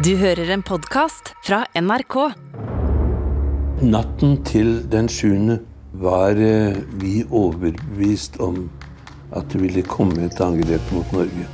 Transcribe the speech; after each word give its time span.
Du 0.00 0.14
hører 0.16 0.48
en 0.48 0.62
podkast 0.64 1.34
fra 1.44 1.58
NRK. 1.76 2.14
Natten 3.84 4.38
til 4.48 4.70
den 4.88 5.10
sjuende 5.12 5.58
var 6.00 6.40
eh, 6.40 6.78
vi 7.02 7.18
overbevist 7.26 8.38
om 8.40 8.62
at 9.36 9.52
det 9.52 9.60
ville 9.60 9.84
komme 9.84 10.24
et 10.24 10.40
angrep 10.40 10.88
mot 10.96 11.12
Norge. 11.12 11.44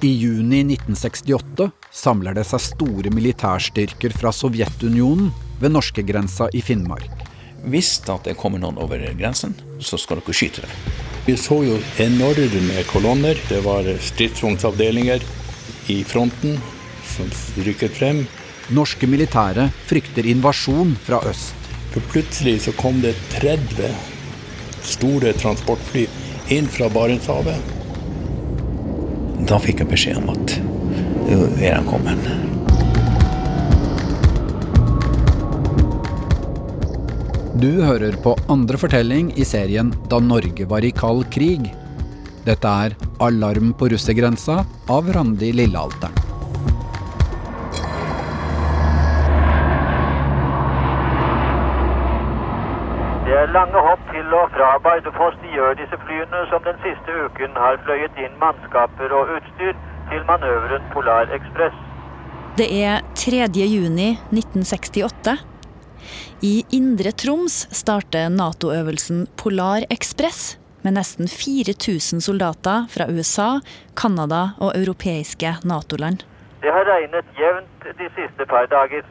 I 0.00 0.14
juni 0.16 0.62
1968 0.62 1.68
samler 1.92 2.38
det 2.38 2.46
seg 2.48 2.64
store 2.70 3.12
militærstyrker 3.12 4.16
fra 4.16 4.32
Sovjetunionen 4.32 5.28
ved 5.60 5.76
norskegrensa 5.76 6.48
i 6.56 6.64
Finnmark. 6.64 7.10
Hvis 7.68 7.98
det 8.06 8.38
kommer 8.40 8.64
noen 8.64 8.80
over 8.80 9.04
grensen, 9.18 9.52
så 9.76 10.00
skal 10.00 10.24
dere 10.24 10.40
skyte 10.40 10.64
dem. 10.64 10.72
Vi 11.28 11.36
så 11.36 11.60
jo 11.68 11.76
enorme 12.00 12.88
kolonner. 12.88 13.36
Det 13.52 13.60
var 13.68 13.92
stridsvognsavdelinger 14.08 15.28
i 15.92 16.00
fronten 16.08 16.56
som 17.14 17.30
rykket 17.64 17.98
frem. 17.98 18.24
Norske 18.74 19.08
militære 19.10 19.68
frykter 19.88 20.26
invasjon 20.30 20.94
fra 21.06 21.20
øst. 21.30 21.70
For 21.94 22.02
plutselig 22.10 22.60
så 22.64 22.74
kom 22.78 23.00
det 23.04 23.14
30 23.36 23.92
store 24.84 25.32
transportfly 25.38 26.06
inn 26.54 26.66
fra 26.68 26.88
Barentshavet. 26.92 27.72
Da 29.48 29.60
fikk 29.60 29.84
jeg 29.84 29.90
beskjed 29.92 30.20
om 30.22 30.32
at 30.34 30.58
nå 31.28 31.38
er 31.60 31.78
de 31.78 31.86
kommet. 31.88 32.26
Du 37.54 37.70
hører 37.80 38.16
på 38.20 38.34
andre 38.50 38.76
fortelling 38.76 39.30
i 39.40 39.44
serien 39.46 39.92
Da 40.10 40.18
Norge 40.20 40.66
var 40.68 40.84
i 40.84 40.90
kald 40.92 41.24
krig. 41.32 41.70
Dette 42.44 42.74
er 42.88 42.98
Alarm 43.24 43.72
på 43.78 43.88
russergrensa 43.94 44.60
av 44.90 45.14
Randi 45.14 45.54
Lillealteren. 45.54 46.23
Fra 54.74 54.80
Bardufoss 54.82 55.36
gjør 55.54 55.76
disse 55.78 55.94
flyene 56.02 56.40
som 56.50 56.62
den 56.64 56.78
siste 56.82 57.14
uken 57.26 57.52
har 57.54 57.76
fløyet 57.86 58.16
inn 58.18 58.32
mannskaper 58.40 59.12
og 59.14 59.28
utstyr 59.36 59.76
til 60.10 60.24
manøveren 60.26 60.82
Polar 60.90 61.30
Ekspress. 61.36 61.76
Det 62.58 62.66
er 62.82 63.04
3. 63.14 63.46
juni 63.54 64.08
1968. 64.34 65.36
I 66.42 66.54
Indre 66.74 67.12
Troms 67.14 67.60
starter 67.70 68.32
Nato-øvelsen 68.34 69.28
Polar 69.38 69.86
Ekspress 69.94 70.56
med 70.82 70.98
nesten 70.98 71.30
4000 71.30 72.24
soldater 72.26 72.90
fra 72.90 73.06
USA, 73.06 73.60
Canada 73.94 74.56
og 74.58 74.74
europeiske 74.74 75.54
Nato-land. 75.62 76.26
Det 76.66 76.74
har 76.74 76.90
regnet 76.90 77.30
jevnt 77.38 77.86
de 78.00 78.10
siste 78.18 78.50
par 78.50 78.66
dager. 78.74 79.06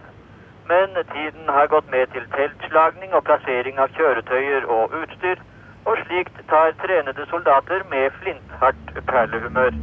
Men 0.68 0.92
tiden 1.16 1.48
har 1.48 1.72
gått 1.72 1.88
med 1.92 2.12
til 2.12 2.28
teltslagning 2.36 3.16
og 3.16 3.24
plassering 3.28 3.80
av 3.80 3.96
kjøretøyer 3.96 4.68
og 4.68 4.92
utstyr, 5.00 5.40
og 5.84 6.00
slikt 6.06 6.38
tar 6.52 6.76
trenede 6.84 7.26
soldater 7.32 7.84
med 7.92 8.14
flinthardt 8.22 8.94
perlehumør. 9.10 9.76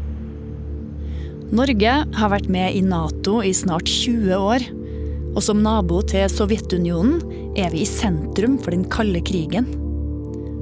Norge 1.51 1.95
har 2.15 2.31
vært 2.31 2.47
med 2.53 2.77
i 2.79 2.83
Nato 2.87 3.41
i 3.43 3.51
snart 3.56 3.91
20 3.91 4.37
år. 4.39 4.67
Og 5.31 5.43
som 5.43 5.61
nabo 5.62 6.01
til 6.06 6.27
Sovjetunionen 6.31 7.21
er 7.59 7.71
vi 7.75 7.84
i 7.84 7.89
sentrum 7.89 8.56
for 8.62 8.75
den 8.75 8.87
kalde 8.91 9.23
krigen. 9.27 9.69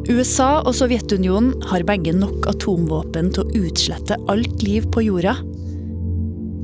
USA 0.09 0.63
og 0.63 0.73
Sovjetunionen 0.77 1.53
har 1.69 1.85
begge 1.89 2.15
nok 2.17 2.49
atomvåpen 2.49 3.29
til 3.37 3.45
å 3.45 3.63
utslette 3.67 4.17
alt 4.33 4.65
liv 4.65 4.89
på 4.93 5.05
jorda. 5.05 5.37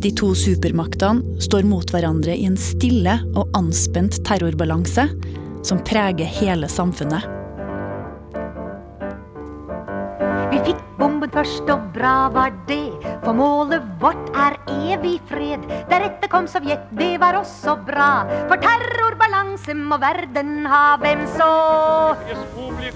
De 0.04 0.12
to 0.16 0.32
supermaktene 0.36 1.40
står 1.44 1.68
mot 1.68 1.92
hverandre 1.92 2.32
i 2.36 2.48
en 2.48 2.58
stille 2.60 3.18
og 3.36 3.52
anspent 3.56 4.18
terrorbalanse 4.24 5.08
som 5.64 5.80
preger 5.84 6.28
hele 6.40 6.68
samfunnet. 6.68 7.43
Vi 10.93 10.93
fikk 10.93 10.93
bomben 10.99 11.31
først, 11.33 11.69
og 11.73 11.85
bra 11.95 12.29
var 12.29 12.51
det. 12.67 12.91
For 13.23 13.33
målet 13.33 13.81
vårt 13.97 14.27
er 14.37 14.53
evig 14.69 15.15
fred. 15.25 15.63
Deretter 15.89 16.29
kom 16.29 16.45
Sovjet, 16.45 16.83
det 16.93 17.15
var 17.17 17.39
også 17.39 17.73
bra. 17.87 18.09
For 18.51 18.61
terrorbalanse 18.61 19.73
må 19.73 19.97
verden 19.97 20.67
ha, 20.69 20.83
hvem 21.01 21.25
så? 21.33 21.49
республик 22.29 22.93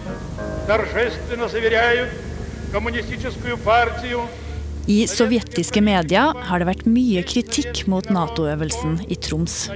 торжественно 0.68 1.47
заверяют 1.47 2.12
коммунистическую 2.72 3.57
партию 3.57 4.22
i 4.88 5.03
sovjetiske 5.04 5.82
medier 5.84 6.32
har 6.49 6.62
det 6.62 6.66
vært 6.69 6.87
mye 6.88 7.21
kritikk 7.28 7.82
mot 7.93 8.06
Nato-øvelsen 8.09 8.94
i 9.12 9.19
Troms. 9.21 9.66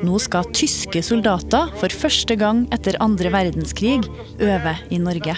Nå 0.00 0.16
skal 0.24 0.48
tyske 0.56 1.02
soldater 1.04 1.68
for 1.76 1.92
første 1.92 2.38
gang 2.40 2.64
etter 2.72 2.96
andre 3.04 3.34
verdenskrig 3.34 3.98
øve 4.40 4.72
i 4.88 5.02
Norge. 5.02 5.36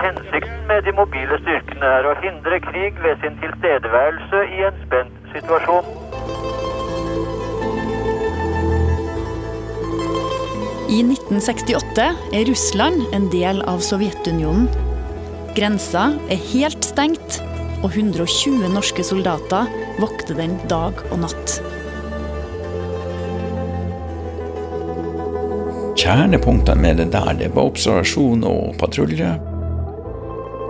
Hensikten 0.00 0.64
med 0.70 0.88
de 0.88 0.96
mobile 0.96 1.36
styrkene 1.44 1.92
er 1.98 2.08
å 2.08 2.16
hindre 2.24 2.62
krig 2.70 3.04
ved 3.04 3.20
sin 3.20 3.36
tilstedeværelse 3.44 4.42
i 4.56 4.64
en 4.70 4.80
spent 4.86 5.30
situasjon. 5.36 5.92
I 10.88 11.02
1968 11.04 12.10
er 12.32 12.48
Russland 12.48 13.12
en 13.12 13.28
del 13.32 13.60
av 13.68 13.84
Sovjetunionen. 13.84 14.70
Grensa 15.54 16.14
er 16.32 16.40
helt 16.50 16.86
stengt, 16.86 17.42
og 17.84 17.92
120 17.92 18.64
norske 18.72 19.04
soldater 19.04 19.68
vokter 20.00 20.38
den 20.38 20.56
dag 20.70 20.98
og 21.10 21.20
natt. 21.26 21.58
Kjernepunktene 25.94 26.80
med 26.80 26.98
det 27.00 27.10
der, 27.14 27.34
det 27.38 27.52
var 27.54 27.70
observasjon 27.70 28.42
og 28.48 28.74
patrulje. 28.80 29.36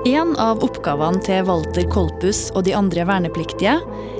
En 0.05 0.35
av 0.37 0.61
oppgavene 0.61 1.23
til 1.25 1.47
Walter 1.49 1.87
Kolpus 1.89 2.51
og 2.53 2.67
de 2.67 2.75
andre 2.77 3.07
vernepliktige 3.09 3.79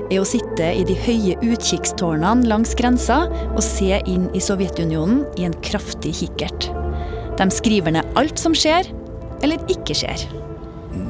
er 0.09 0.17
å 0.17 0.25
sitte 0.25 0.71
i 0.73 0.81
de 0.87 0.95
høye 1.05 1.35
utkikkstårnene 1.45 2.49
langs 2.49 2.73
grensa 2.77 3.25
og 3.51 3.61
se 3.63 3.99
inn 4.09 4.25
i 4.33 4.41
Sovjetunionen 4.41 5.21
i 5.37 5.45
en 5.45 5.53
kraftig 5.65 6.15
kikkert. 6.23 6.71
De 7.37 7.47
skriver 7.53 7.93
ned 7.93 8.17
alt 8.17 8.41
som 8.41 8.55
skjer, 8.57 8.89
eller 9.45 9.61
ikke 9.69 9.93
skjer. 9.97 10.25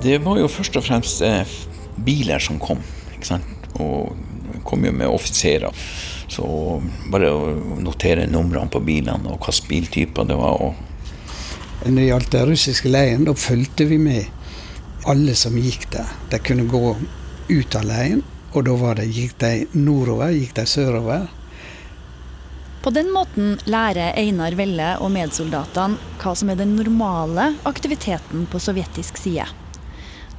Det 0.03 0.19
var 0.25 0.41
jo 0.41 0.51
først 0.51 0.75
og 0.75 0.85
fremst 0.85 1.23
eh, 1.23 1.47
biler 1.95 2.39
som 2.43 2.59
kom, 2.59 2.81
ikke 3.15 3.29
sant. 3.35 3.69
Og 3.79 4.15
kom 4.65 4.85
jo 4.85 4.91
med 4.95 5.11
offiserer. 5.11 5.73
Så 6.31 6.45
bare 7.11 7.29
å 7.31 7.53
notere 7.83 8.27
numrene 8.29 8.71
på 8.71 8.81
bilene 8.83 9.35
og 9.35 9.45
hvilke 9.45 9.69
biltyper 9.69 10.27
det 10.29 10.37
var. 10.39 10.61
Og 10.61 11.85
Når 11.85 11.99
det 11.99 12.07
gjaldt 12.07 12.31
den 12.33 12.47
russiske 12.49 12.89
leiren, 12.89 13.25
da 13.27 13.35
fulgte 13.37 13.85
vi 13.85 13.99
med 14.01 14.25
alle 15.05 15.35
som 15.37 15.57
gikk 15.57 15.89
der. 15.93 16.09
De 16.31 16.39
kunne 16.41 16.65
gå 16.69 16.95
ut 17.49 17.75
av 17.77 17.85
leiren, 17.85 18.23
og 18.55 18.65
da 18.65 18.75
var 18.79 18.97
det, 18.97 19.09
gikk 19.13 19.35
de 19.43 19.67
nordover, 19.77 20.33
gikk 20.33 20.55
de 20.57 20.65
sørover. 20.65 21.27
På 22.81 22.93
den 22.93 23.11
måten 23.13 23.55
lærer 23.65 24.13
Einar 24.17 24.53
Velle 24.57 24.91
og 25.01 25.09
medsoldatene 25.13 25.97
hva 26.21 26.33
som 26.37 26.51
er 26.53 26.59
den 26.59 26.75
normale 26.77 27.51
aktiviteten 27.65 28.45
på 28.49 28.61
sovjetisk 28.61 29.17
side. 29.17 29.47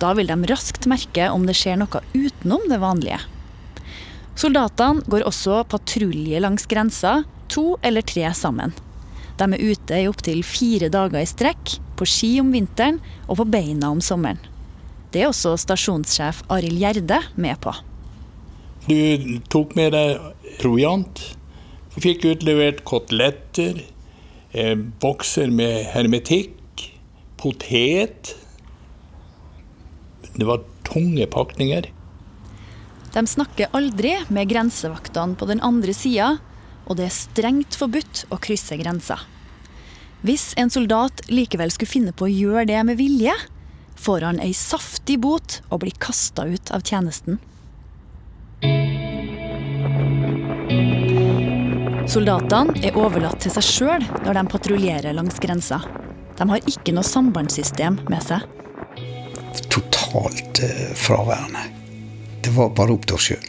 Da 0.00 0.12
vil 0.16 0.28
de 0.28 0.36
raskt 0.50 0.88
merke 0.90 1.30
om 1.32 1.46
det 1.48 1.56
skjer 1.56 1.78
noe 1.80 2.02
utenom 2.12 2.66
det 2.68 2.80
vanlige. 2.82 3.20
Soldatene 4.36 5.06
går 5.08 5.24
også 5.24 5.62
patrulje 5.70 6.40
langs 6.44 6.68
grensa, 6.68 7.22
to 7.48 7.78
eller 7.82 8.04
tre 8.04 8.28
sammen. 8.36 8.74
De 9.40 9.48
er 9.52 9.62
ute 9.72 10.00
i 10.00 10.08
opptil 10.08 10.42
fire 10.44 10.90
dager 10.92 11.22
i 11.22 11.28
strekk, 11.28 11.78
på 11.96 12.04
ski 12.08 12.34
om 12.42 12.52
vinteren 12.52 12.98
og 13.24 13.38
på 13.40 13.48
beina 13.56 13.88
om 13.92 14.02
sommeren. 14.04 14.40
Det 15.12 15.22
er 15.22 15.30
også 15.30 15.54
stasjonssjef 15.60 16.42
Arild 16.52 16.76
Gjerde 16.80 17.22
med 17.40 17.56
på. 17.64 17.72
Du 18.86 19.40
tok 19.48 19.72
med 19.78 19.94
deg 19.96 20.20
proviant. 20.60 21.22
Fikk 21.96 22.26
utlevert 22.28 22.82
koteletter, 22.84 23.80
eh, 24.52 24.74
bokser 24.76 25.48
med 25.50 25.86
hermetikk, 25.94 26.84
potet. 27.40 28.36
Det 30.36 30.44
var 30.44 30.64
tunge 30.84 31.26
pakninger. 31.32 31.88
De 33.12 33.26
snakker 33.26 33.72
aldri 33.72 34.12
med 34.28 34.50
grensevaktene 34.50 35.38
på 35.40 35.48
den 35.48 35.62
andre 35.64 35.94
sida, 35.96 36.36
og 36.84 36.98
det 36.98 37.08
er 37.08 37.16
strengt 37.16 37.78
forbudt 37.80 38.26
å 38.28 38.38
krysse 38.42 38.76
grensa. 38.76 39.18
Hvis 40.26 40.50
en 40.60 40.72
soldat 40.72 41.24
likevel 41.32 41.72
skulle 41.72 41.92
finne 41.92 42.12
på 42.12 42.26
å 42.26 42.32
gjøre 42.32 42.66
det 42.68 42.82
med 42.88 43.00
vilje, 43.00 43.32
får 43.96 44.26
han 44.28 44.40
ei 44.44 44.52
saftig 44.56 45.18
bot 45.24 45.60
og 45.70 45.80
blir 45.84 45.96
kasta 46.02 46.44
ut 46.44 46.72
av 46.76 46.84
tjenesten. 46.84 47.40
Soldatene 52.06 52.76
er 52.86 52.96
overlatt 53.00 53.40
til 53.42 53.54
seg 53.56 53.64
sjøl 53.66 54.04
når 54.26 54.38
de 54.38 54.44
patruljerer 54.52 55.16
langs 55.16 55.40
grensa. 55.42 55.80
De 56.36 56.48
har 56.52 56.68
ikke 56.68 56.92
noe 56.94 57.06
sambandssystem 57.06 57.98
med 58.12 58.22
seg. 58.22 58.44
Totalt 60.06 60.62
eh, 60.62 60.94
fraværende. 60.94 61.58
Det 62.42 62.50
var 62.54 62.70
bare 62.76 62.94
opp 62.94 63.06
til 63.06 63.16
oss 63.18 63.28
sjøl. 63.30 63.46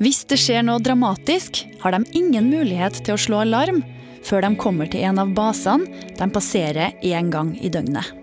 Hvis 0.00 0.22
det 0.30 0.38
skjer 0.40 0.62
noe 0.64 0.80
dramatisk, 0.80 1.60
har 1.82 1.92
de 1.92 2.06
ingen 2.16 2.48
mulighet 2.48 3.02
til 3.04 3.14
å 3.14 3.20
slå 3.20 3.42
alarm 3.44 3.82
før 4.24 4.44
de 4.44 4.54
kommer 4.60 4.88
til 4.88 5.04
en 5.04 5.20
av 5.20 5.32
basene 5.36 6.08
de 6.16 6.28
passerer 6.32 6.96
én 7.04 7.28
gang 7.32 7.52
i 7.60 7.68
døgnet. 7.72 8.16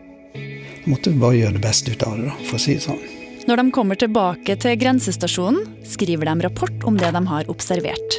Måtte 0.88 1.12
vi 1.12 1.22
bare 1.22 1.38
gjøre 1.38 1.58
det 1.58 1.64
beste 1.66 1.94
ut 1.94 2.06
av 2.08 2.18
det, 2.18 2.32
da, 2.32 2.36
for 2.48 2.58
å 2.58 2.64
si 2.64 2.78
det 2.78 2.86
sånn. 2.86 3.02
Når 3.48 3.62
de 3.62 3.72
kommer 3.76 4.00
tilbake 4.00 4.58
til 4.60 4.80
grensestasjonen, 4.80 5.68
skriver 5.88 6.30
de 6.30 6.48
rapport 6.48 6.88
om 6.88 6.98
det 7.00 7.12
de 7.14 7.24
har 7.30 7.52
observert. 7.52 8.18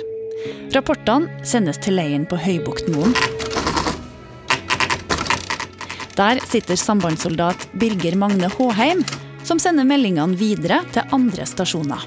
Rapportene 0.75 1.43
sendes 1.49 1.81
til 1.83 1.99
leiren 1.99 2.29
på 2.29 2.39
Høybuktmoen. 2.39 3.17
Der 6.19 6.41
sitter 6.51 6.75
sambandssoldat 6.77 7.69
Birger 7.79 8.17
Magne 8.19 8.49
Håheim, 8.51 9.05
som 9.47 9.61
sender 9.63 9.87
meldingene 9.87 10.35
videre 10.35 10.81
til 10.91 11.15
andre 11.15 11.45
stasjoner. 11.47 12.03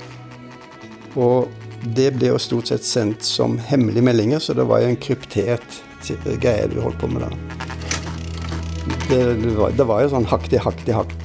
Og 1.16 1.48
det 1.96 2.10
ble 2.18 2.34
jo 2.34 2.42
stort 2.44 2.68
sett 2.68 2.84
sendt 2.84 3.24
som 3.24 3.56
hemmelige 3.70 4.04
meldinger, 4.04 4.44
så 4.44 4.52
det 4.58 4.68
var 4.68 4.84
jo 4.84 4.92
en 4.92 5.00
kryptert 5.00 5.80
greie 6.44 6.68
vi 6.74 6.84
holdt 6.84 7.00
på 7.00 7.08
med 7.08 7.24
da. 7.24 7.32
Det, 9.08 9.22
det, 9.40 9.56
var, 9.56 9.72
det 9.80 9.88
var 9.88 10.04
jo 10.04 10.12
sånn 10.18 10.28
hakk 10.28 10.52
til 10.52 10.60
hakk. 10.60 11.16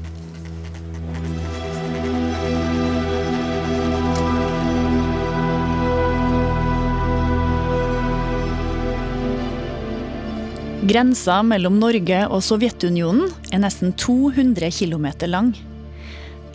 Grensa 10.86 11.40
mellom 11.42 11.80
Norge 11.82 12.18
og 12.30 12.44
Sovjetunionen 12.46 13.32
er 13.50 13.58
nesten 13.58 13.90
200 13.98 14.68
km 14.70 15.08
lang. 15.26 15.48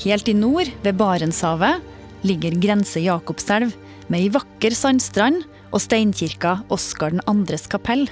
Helt 0.06 0.30
i 0.32 0.36
nord, 0.38 0.70
ved 0.86 0.96
Barentshavet, 0.96 1.82
ligger 2.24 2.56
Grense 2.64 3.04
Jakobselv 3.04 3.74
med 4.08 4.22
ei 4.22 4.30
vakker 4.32 4.72
sandstrand 4.78 5.44
og 5.74 5.84
steinkirka 5.84 6.62
Oskar 6.72 7.18
2.s 7.18 7.68
kapell. 7.74 8.06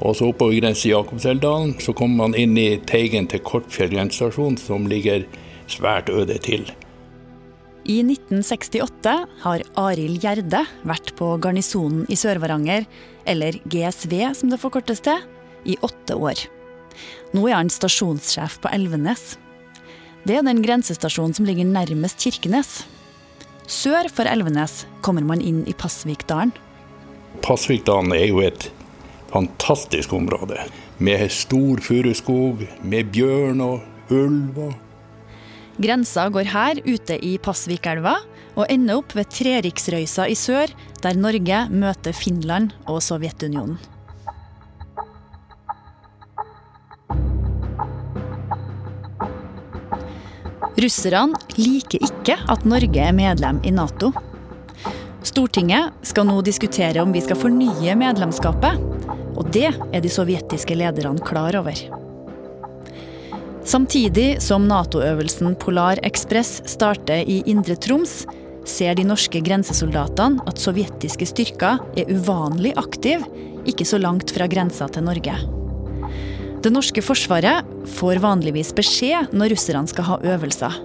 Og 0.00 0.16
så 0.16 0.30
oppover 0.30 0.56
grense 0.62 0.88
Jakobselvdalen 0.88 1.76
kommer 1.92 2.22
man 2.24 2.38
inn 2.38 2.56
i 2.56 2.78
teigen 2.88 3.28
til 3.28 3.44
Kortfjell 3.44 3.92
grensestasjon, 3.92 4.56
som 4.56 4.88
ligger 4.88 5.28
svært 5.68 6.08
øde 6.08 6.40
til. 6.40 6.64
I 7.90 8.02
1968 8.04 9.12
har 9.42 9.62
Arild 9.80 10.22
Gjerde 10.22 10.60
vært 10.86 11.10
på 11.18 11.32
garnisonen 11.42 12.04
i 12.12 12.14
Sør-Varanger, 12.18 12.84
eller 13.26 13.56
GSV 13.72 14.12
som 14.38 14.52
det 14.52 14.60
forkortes 14.62 15.00
til, 15.02 15.18
i 15.66 15.74
åtte 15.82 16.14
år. 16.14 16.38
Nå 17.34 17.48
er 17.48 17.56
han 17.56 17.72
stasjonssjef 17.72 18.60
på 18.62 18.70
Elvenes. 18.70 19.34
Det 20.22 20.36
er 20.38 20.46
den 20.46 20.60
grensestasjonen 20.62 21.34
som 21.34 21.48
ligger 21.48 21.66
nærmest 21.66 22.20
Kirkenes. 22.22 22.84
Sør 23.66 24.06
for 24.12 24.28
Elvenes 24.30 24.84
kommer 25.02 25.26
man 25.26 25.42
inn 25.42 25.64
i 25.66 25.74
Pasvikdalen. 25.74 26.52
Pasvikdalen 27.42 28.14
er 28.14 28.28
jo 28.28 28.44
et 28.44 28.68
fantastisk 29.32 30.14
område. 30.14 30.62
Med 31.02 31.26
stor 31.34 31.82
furuskog, 31.82 32.62
med 32.84 33.10
bjørn 33.16 33.64
og 33.66 34.14
ulv. 34.14 34.62
og 34.68 34.89
Grensa 35.80 36.26
går 36.28 36.48
her 36.52 36.80
ute 36.84 37.16
i 37.24 37.38
Pasvikelva 37.40 38.18
og 38.58 38.66
ender 38.68 38.98
opp 39.00 39.14
ved 39.16 39.30
Treriksrøysa 39.32 40.26
i 40.28 40.36
sør, 40.36 40.68
der 41.00 41.16
Norge 41.16 41.62
møter 41.72 42.12
Finland 42.12 42.74
og 42.84 43.00
Sovjetunionen. 43.04 43.78
Russerne 50.80 51.36
liker 51.56 52.04
ikke 52.06 52.36
at 52.48 52.66
Norge 52.68 53.00
er 53.04 53.16
medlem 53.16 53.62
i 53.64 53.72
Nato. 53.72 54.12
Stortinget 55.24 55.96
skal 56.08 56.28
nå 56.28 56.38
diskutere 56.44 57.00
om 57.02 57.12
vi 57.12 57.24
skal 57.24 57.40
fornye 57.40 57.96
medlemskapet, 58.00 58.80
og 59.36 59.48
det 59.52 59.68
er 59.72 60.00
de 60.00 60.12
sovjetiske 60.12 60.76
lederne 60.76 61.24
klar 61.24 61.56
over. 61.60 61.84
Samtidig 63.64 64.42
som 64.42 64.64
Nato-øvelsen 64.68 65.54
Polar 65.60 66.00
Ekspress 66.02 66.62
starter 66.66 67.24
i 67.28 67.42
Indre 67.46 67.76
Troms, 67.76 68.24
ser 68.64 68.94
de 68.96 69.04
norske 69.04 69.40
grensesoldatene 69.44 70.44
at 70.48 70.60
sovjetiske 70.60 71.26
styrker 71.28 71.80
er 71.98 72.10
uvanlig 72.12 72.72
aktive 72.80 73.26
ikke 73.68 73.84
så 73.84 74.00
langt 74.00 74.32
fra 74.32 74.48
grensa 74.50 74.88
til 74.92 75.04
Norge. 75.04 75.34
Det 76.60 76.72
norske 76.72 77.02
forsvaret 77.04 77.68
får 77.96 78.20
vanligvis 78.20 78.72
beskjed 78.76 79.32
når 79.36 79.54
russerne 79.54 79.88
skal 79.88 80.08
ha 80.08 80.18
øvelser. 80.34 80.76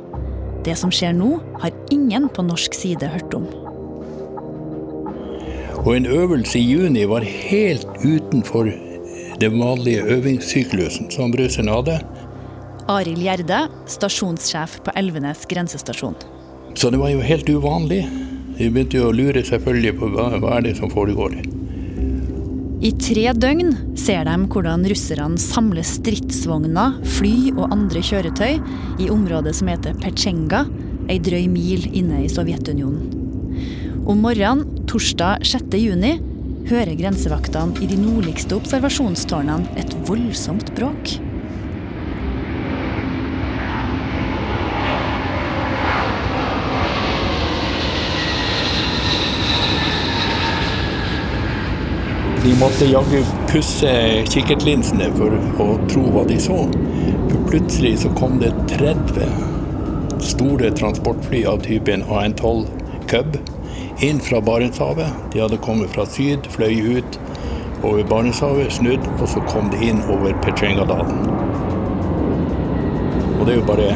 Det 0.66 0.76
som 0.80 0.92
skjer 0.94 1.14
nå, 1.16 1.36
har 1.62 1.76
ingen 1.94 2.28
på 2.32 2.44
norsk 2.44 2.76
side 2.76 3.12
hørt 3.12 3.36
om. 3.38 3.48
Og 5.86 5.92
en 5.94 6.08
øvelse 6.10 6.58
i 6.58 6.66
juni 6.66 7.04
var 7.06 7.28
helt 7.28 7.86
utenfor 8.02 8.72
den 9.40 9.60
vanlige 9.60 10.06
øvingssyklusen 10.16 11.12
som 11.14 11.36
russerne 11.38 11.76
hadde. 11.76 12.00
Arild 12.88 13.22
Gjerde, 13.24 13.66
stasjonssjef 13.90 14.80
på 14.86 14.94
Elvenes 14.96 15.46
grensestasjon. 15.50 16.16
Så 16.78 16.92
det 16.94 17.00
var 17.02 17.10
jo 17.10 17.24
helt 17.26 17.50
uvanlig. 17.50 18.04
Vi 18.60 18.70
begynte 18.70 19.00
jo 19.00 19.10
å 19.10 19.16
lure 19.16 19.42
selvfølgelig 19.44 19.94
på 20.00 20.10
hva, 20.14 20.28
hva 20.44 20.58
er 20.58 20.68
det 20.68 20.76
som 20.78 20.92
foregår. 20.92 21.40
I 22.86 22.92
tre 23.02 23.32
døgn 23.34 23.72
ser 23.98 24.28
de 24.28 24.36
hvordan 24.52 24.86
russerne 24.92 25.42
samler 25.42 25.88
stridsvogner, 25.88 27.00
fly 27.18 27.56
og 27.56 27.74
andre 27.74 28.04
kjøretøy 28.06 28.60
i 29.02 29.10
området 29.10 29.56
som 29.58 29.72
heter 29.72 29.98
Petsjenga, 30.04 30.66
ei 31.10 31.18
drøy 31.24 31.48
mil 31.50 31.88
inne 31.90 32.22
i 32.26 32.30
Sovjetunionen. 32.30 33.24
Om 34.06 34.22
morgenen 34.22 34.86
torsdag 34.86 35.42
6. 35.48 35.74
juni 35.82 36.20
hører 36.70 36.94
grensevaktene 37.00 37.82
i 37.82 37.90
de 37.90 37.98
nordligste 37.98 38.60
observasjonstårnene 38.60 39.80
et 39.82 39.96
voldsomt 40.06 40.70
bråk. 40.78 41.16
De 52.46 52.52
måtte 52.60 52.86
jaggu 52.86 53.24
pusse 53.50 53.92
kikkertlinsene 54.30 55.08
for 55.16 55.34
å 55.64 55.66
tro 55.90 56.04
hva 56.14 56.22
de 56.30 56.36
så. 56.38 56.60
For 57.32 57.40
plutselig 57.48 57.96
så 58.04 58.12
kom 58.20 58.36
det 58.38 58.52
30 58.70 60.22
store 60.22 60.70
transportfly 60.78 61.42
av 61.50 61.64
typen 61.66 62.06
AN-12 62.06 62.68
Cub 63.10 63.40
inn 64.06 64.22
fra 64.22 64.44
Barentshavet. 64.46 65.10
De 65.34 65.42
hadde 65.42 65.58
kommet 65.66 65.90
fra 65.98 66.06
syd, 66.06 66.46
fløy 66.54 67.00
ut 67.00 67.20
over 67.82 68.06
Barentshavet, 68.14 68.70
snudd, 68.78 69.10
og 69.18 69.26
så 69.34 69.42
kom 69.50 69.74
de 69.74 69.82
inn 69.90 70.06
over 70.06 70.38
Petrengadalen. 70.46 71.26
Og 73.40 73.46
det 73.48 73.56
er 73.56 73.62
jo 73.64 73.68
bare 73.74 73.92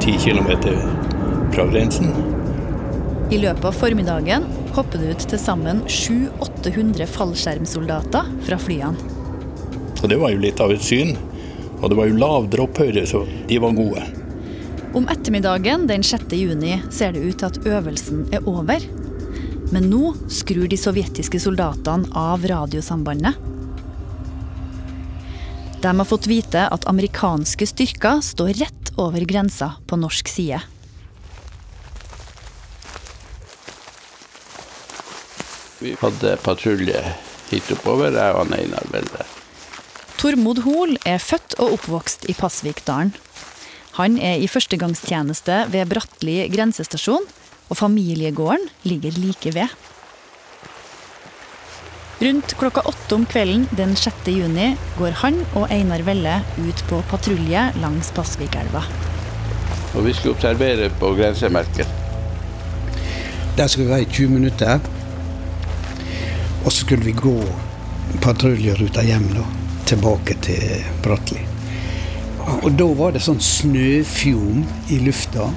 ti 0.00 0.16
kilometer 0.24 0.80
fra 1.52 1.68
grensen. 1.68 2.16
I 3.28 3.44
løpet 3.44 3.68
av 3.68 3.76
formiddagen 3.76 4.48
hopper 4.74 5.00
det 5.00 5.14
ut 5.14 5.28
til 5.30 5.40
sammen 5.40 5.82
700-800 5.86 7.06
fallskjermsoldater 7.14 8.32
fra 8.46 8.58
flyene. 8.60 9.14
Så 10.00 10.10
det 10.10 10.18
var 10.20 10.34
jo 10.34 10.42
litt 10.42 10.60
av 10.60 10.74
et 10.74 10.84
syn. 10.84 11.14
Og 11.80 11.90
det 11.90 11.96
var 11.98 12.08
jo 12.08 12.18
lav 12.18 12.46
dropphøyde, 12.52 13.06
så 13.08 13.24
de 13.48 13.58
var 13.60 13.74
gode. 13.76 14.02
Om 14.94 15.08
ettermiddagen 15.10 15.86
den 15.90 16.04
6. 16.06 16.30
juni 16.38 16.78
ser 16.92 17.14
det 17.14 17.24
ut 17.24 17.40
til 17.40 17.48
at 17.48 17.58
øvelsen 17.66 18.26
er 18.32 18.46
over. 18.48 18.84
Men 19.72 19.88
nå 19.90 20.12
skrur 20.32 20.68
de 20.70 20.78
sovjetiske 20.78 21.40
soldatene 21.42 22.08
av 22.14 22.44
radiosambandet. 22.46 23.40
De 25.84 25.90
har 25.92 26.08
fått 26.08 26.28
vite 26.30 26.62
at 26.72 26.86
amerikanske 26.88 27.66
styrker 27.68 28.22
står 28.24 28.54
rett 28.62 28.94
over 28.96 29.26
grensa 29.28 29.74
på 29.84 29.98
norsk 30.00 30.30
side. 30.30 30.62
Vi 35.84 35.92
hadde 36.00 36.38
patrulje 36.40 37.00
hit 37.50 37.70
oppover, 37.74 38.14
jeg 38.16 38.36
og 38.38 38.52
Einar 38.56 38.86
Velle. 38.88 39.24
Tormod 40.16 40.62
Hoel 40.64 40.94
er 41.04 41.18
født 41.20 41.58
og 41.60 41.74
oppvokst 41.76 42.24
i 42.32 42.34
Pasvikdalen. 42.38 43.10
Han 43.98 44.16
er 44.16 44.40
i 44.40 44.48
førstegangstjeneste 44.48 45.58
ved 45.74 45.90
Brattli 45.92 46.38
grensestasjon, 46.54 47.28
og 47.68 47.76
familiegården 47.76 48.64
ligger 48.88 49.20
like 49.20 49.52
ved. 49.52 49.76
Rundt 52.24 52.56
klokka 52.56 52.86
åtte 52.88 53.18
om 53.18 53.28
kvelden 53.28 53.68
den 53.76 53.92
6. 53.92 54.32
juni 54.32 54.72
går 54.96 55.20
han 55.20 55.42
og 55.52 55.68
Einar 55.68 56.06
Velle 56.08 56.40
ut 56.64 56.84
på 56.88 57.04
patrulje 57.12 57.68
langs 57.84 58.08
Pasvikelva. 58.16 58.86
Og 59.92 60.08
vi 60.08 60.16
skulle 60.16 60.38
observere 60.38 60.88
på 60.96 61.12
grensemerket. 61.20 62.00
Der 63.58 63.68
skal 63.68 63.84
vi 63.84 63.92
være 63.92 64.08
i 64.08 64.12
20 64.16 64.38
minutter. 64.40 64.94
Og 66.64 66.72
så 66.72 66.78
skulle 66.80 67.04
vi 67.04 67.12
gå 67.12 67.36
patruljeruta 68.20 69.02
hjem 69.04 69.26
da, 69.34 69.44
tilbake 69.86 70.36
til 70.44 70.84
Brattli. 71.04 71.40
Og 72.62 72.72
da 72.76 72.86
var 72.96 73.12
det 73.14 73.22
sånn 73.24 73.40
snøfjom 73.40 74.64
i 74.92 74.98
lufta. 75.04 75.48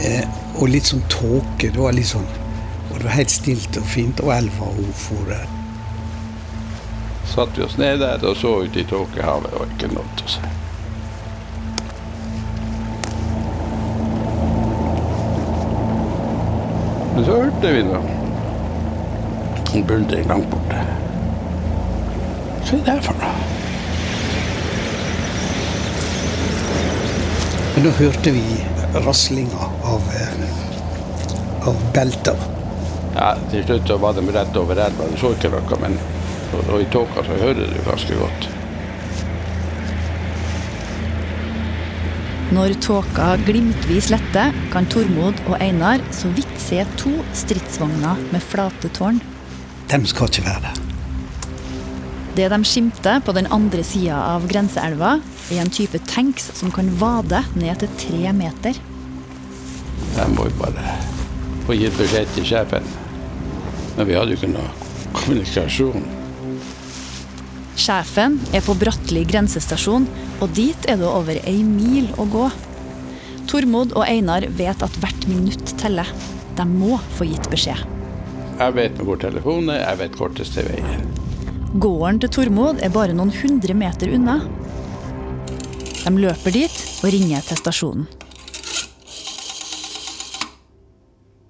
Eh, 0.00 0.24
og 0.56 0.70
litt 0.70 0.88
sånn 0.90 1.04
tåke. 1.12 1.70
Det 1.70 1.78
var 1.78 1.94
litt 1.94 2.10
sånn 2.14 2.26
Og 2.86 3.00
det 3.02 3.08
var 3.08 3.16
helt 3.18 3.32
stilt 3.34 3.76
og 3.76 3.84
fint, 3.90 4.20
og 4.22 4.30
elva 4.32 4.68
hun 4.72 4.92
for 4.96 5.26
der. 5.28 5.48
Satt 7.28 7.58
vi 7.58 7.64
oss 7.66 7.74
ned 7.76 7.98
der 8.00 8.22
og 8.24 8.38
så 8.40 8.54
ut 8.62 8.78
i 8.78 8.84
tåkehavet, 8.88 9.56
og 9.58 9.74
ikke 9.74 9.90
noe 9.92 10.06
å 10.06 10.30
si. 10.32 10.52
Men 17.16 17.26
så 17.26 17.36
hørte 17.42 17.74
vi 17.74 17.84
noe. 17.90 18.15
En 19.76 19.84
buldring 19.84 20.24
langt 20.30 20.48
borte. 20.48 20.78
Hva 22.64 22.78
er 22.80 22.86
det 22.88 23.02
for 23.04 23.18
noe? 23.20 23.32
Men 27.74 27.84
nå 27.84 27.92
hørte 27.98 28.32
vi 28.32 28.44
raslinga 29.04 29.68
av, 29.92 30.06
eh, 30.16 31.68
av 31.68 31.82
belter. 31.92 32.46
Ja, 33.18 33.34
til 33.50 33.66
slutt 33.66 33.92
så 33.92 34.00
var 34.00 34.16
de 34.16 34.24
rett 34.32 34.56
over 34.56 34.80
elva. 34.86 35.10
Du 35.12 35.20
så 35.20 35.34
ikke 35.36 35.52
noe, 35.52 35.80
men 35.84 36.00
og, 36.54 36.72
og 36.72 36.80
i 36.80 36.88
tåka 36.96 37.26
så 37.28 37.36
hører 37.44 37.68
du 37.68 37.78
ganske 37.84 38.18
godt. 38.24 38.48
Når 42.56 42.76
tåka 42.80 43.32
glimtvis 43.44 44.08
letter, 44.14 44.56
kan 44.72 44.88
Tormod 44.88 45.44
og 45.50 45.56
Einar 45.60 46.00
så 46.16 46.32
vidt 46.32 46.60
se 46.62 46.84
to 46.96 47.18
stridsvogner 47.34 48.30
med 48.32 48.40
flate 48.40 48.88
tårn. 48.96 49.20
De 49.86 50.00
skal 50.10 50.30
ikke 50.30 50.44
være 50.48 50.64
der. 50.66 50.82
Det 52.36 52.50
de 52.52 52.58
skimter 52.68 53.22
på 53.24 53.32
den 53.32 53.46
andre 53.54 53.84
sida 53.86 54.18
av 54.34 54.44
grenseelva, 54.50 55.16
er 55.48 55.62
en 55.62 55.70
type 55.72 56.00
tanks 56.10 56.50
som 56.58 56.72
kan 56.74 56.90
vade 57.00 57.40
ned 57.56 57.80
til 57.80 57.94
tre 58.02 58.32
meter. 58.36 58.76
Jeg 60.16 60.34
må 60.34 60.48
jo 60.48 60.58
bare 60.58 60.98
få 61.64 61.78
gitt 61.78 61.96
beskjed 61.96 62.28
til 62.34 62.48
sjefen. 62.50 62.84
Men 63.96 64.10
vi 64.10 64.18
hadde 64.18 64.34
jo 64.34 64.40
ikke 64.40 64.52
noe 64.52 64.68
kommunikasjon. 65.16 66.04
Sjefen 67.80 68.38
er 68.56 68.64
på 68.64 68.76
Bratteli 68.76 69.24
grensestasjon, 69.28 70.06
og 70.40 70.54
dit 70.56 70.88
er 70.90 71.00
det 71.00 71.08
over 71.08 71.40
ei 71.48 71.60
mil 71.64 72.10
å 72.20 72.28
gå. 72.32 72.46
Tormod 73.48 73.94
og 73.94 74.04
Einar 74.08 74.48
vet 74.58 74.82
at 74.84 75.00
hvert 75.00 75.28
minutt 75.30 75.76
teller. 75.80 76.08
De 76.56 76.68
må 76.68 76.98
få 77.16 77.28
gitt 77.30 77.48
beskjed. 77.52 77.95
Jeg 78.56 78.72
vet 78.72 79.00
hvor 79.04 79.18
telefonen 79.20 79.74
er, 79.74 79.82
jeg 79.82 79.98
vet 80.00 80.14
korteste 80.16 80.62
veien. 80.64 81.02
Gården 81.76 82.22
til 82.22 82.30
Tormod 82.32 82.78
er 82.80 82.92
bare 82.94 83.12
noen 83.12 83.28
hundre 83.36 83.74
meter 83.76 84.14
unna. 84.16 84.38
De 86.06 86.12
løper 86.16 86.54
dit 86.54 86.78
og 87.04 87.12
ringer 87.12 87.44
til 87.44 87.60
stasjonen. 87.60 88.06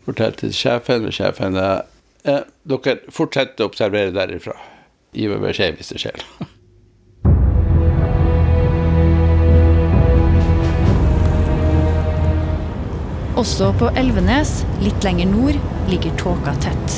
Fortell 0.06 0.34
til 0.42 0.50
sjefen, 0.54 1.06
og 1.06 1.14
sjefen 1.14 1.58
eh, 1.62 2.42
Dere 2.66 2.98
fortsetter 3.14 3.62
å 3.62 3.70
observere 3.70 4.14
derifra. 4.14 4.58
Gi 5.14 5.30
meg 5.30 5.46
beskjed 5.46 5.78
hvis 5.78 5.94
det 5.94 6.02
skjer. 6.02 6.26
Også 13.36 13.66
på 13.76 13.90
Elvenes, 14.00 14.62
litt 14.80 15.04
lenger 15.04 15.26
nord, 15.28 15.56
ligger 15.90 16.14
tåka 16.16 16.54
tett. 16.64 16.94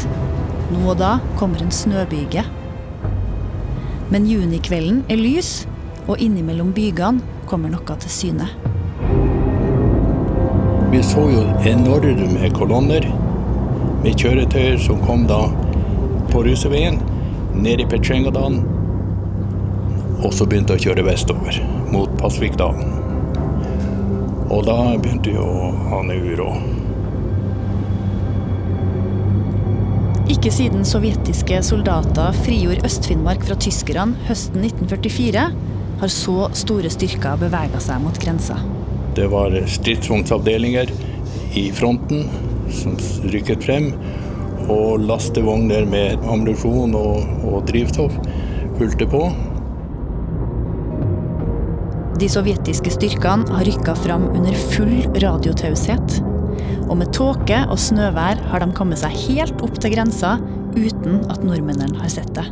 Nå 0.70 0.84
og 0.92 1.00
da 1.00 1.16
kommer 1.34 1.64
en 1.64 1.72
snøbyge. 1.74 2.44
Men 4.12 4.28
junikvelden 4.30 5.00
er 5.10 5.18
lys, 5.18 5.64
og 6.06 6.22
innimellom 6.22 6.70
bygene 6.76 7.42
kommer 7.50 7.72
noe 7.72 7.96
til 8.04 8.14
syne. 8.14 8.46
Vi 10.92 11.02
så 11.02 11.26
jo 11.32 11.42
enorme 11.66 12.52
kolonner 12.54 13.10
med 14.04 14.14
kjøretøyer 14.14 14.78
som 14.86 15.02
kom 15.02 15.26
da 15.26 15.40
på 16.30 16.46
Ruseveien, 16.46 17.02
ned 17.58 17.82
i 17.82 17.90
Petsjengadalen, 17.90 18.62
og 20.22 20.30
så 20.30 20.46
begynte 20.46 20.78
å 20.78 20.84
kjøre 20.86 21.02
vestover, 21.10 21.58
mot 21.90 22.14
Pasvikdalen. 22.22 23.07
Og 24.48 24.64
da 24.64 24.76
begynte 24.96 25.34
jo 25.34 25.46
han 25.90 26.12
uro. 26.12 26.52
Ikke 30.28 30.52
siden 30.52 30.84
sovjetiske 30.84 31.62
soldater 31.64 32.36
frigjorde 32.44 32.84
Øst-Finnmark 32.86 33.44
fra 33.48 33.56
tyskerne 33.60 34.16
høsten 34.28 34.64
1944, 34.64 35.44
har 35.98 36.12
så 36.14 36.48
store 36.54 36.92
styrker 36.92 37.40
bevega 37.40 37.80
seg 37.82 38.00
mot 38.04 38.20
grensa. 38.22 38.58
Det 39.16 39.26
var 39.32 39.56
stridsvognsavdelinger 39.66 40.92
i 41.58 41.64
fronten 41.74 42.28
som 42.70 42.94
rykket 43.32 43.64
frem, 43.66 43.90
og 44.68 45.00
lastevogner 45.08 45.88
med 45.88 46.20
ammunisjon 46.28 46.92
og, 46.96 47.24
og 47.48 47.64
drivstoff 47.70 48.14
fulgte 48.78 49.08
på. 49.10 49.24
De 52.18 52.26
sovjetiske 52.26 52.90
styrkene 52.90 53.46
har 53.54 53.62
rykka 53.62 53.92
fram 53.94 54.24
under 54.32 54.54
full 54.72 55.04
radiotaushet. 55.22 56.16
Og 56.90 56.96
med 56.98 57.12
tåke 57.14 57.60
og 57.70 57.78
snøvær 57.78 58.40
har 58.50 58.64
de 58.64 58.74
kommet 58.74 58.98
seg 58.98 59.14
helt 59.28 59.60
opp 59.62 59.76
til 59.78 59.92
grensa 59.94 60.32
uten 60.74 61.20
at 61.30 61.44
nordmennene 61.46 62.00
har 62.00 62.10
sett 62.10 62.32
det. 62.34 62.46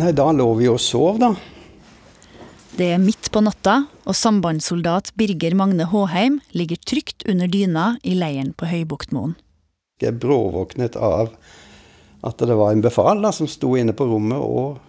Nei, 0.00 0.10
da 0.18 0.32
lå 0.34 0.48
vi 0.58 0.66
og 0.72 0.80
sov, 0.82 1.20
da. 1.22 1.30
Det 2.74 2.88
er 2.96 2.98
midt 2.98 3.28
på 3.30 3.44
natta, 3.46 3.84
og 4.02 4.18
sambandssoldat 4.18 5.12
Birger 5.14 5.54
Magne 5.54 5.86
Håheim 5.92 6.40
ligger 6.58 6.80
trygt 6.82 7.22
under 7.30 7.46
dyna 7.46 7.92
i 8.02 8.16
leiren 8.18 8.50
på 8.58 8.66
Høybuktmoen. 8.66 9.36
Jeg 10.02 10.18
bråvåknet 10.18 10.98
av 10.98 11.30
at 12.26 12.42
det 12.42 12.58
var 12.58 12.74
en 12.74 12.82
befal 12.82 13.22
da, 13.22 13.30
som 13.30 13.46
sto 13.46 13.76
inne 13.78 13.94
på 13.94 14.08
rommet 14.10 14.42
og 14.42 14.82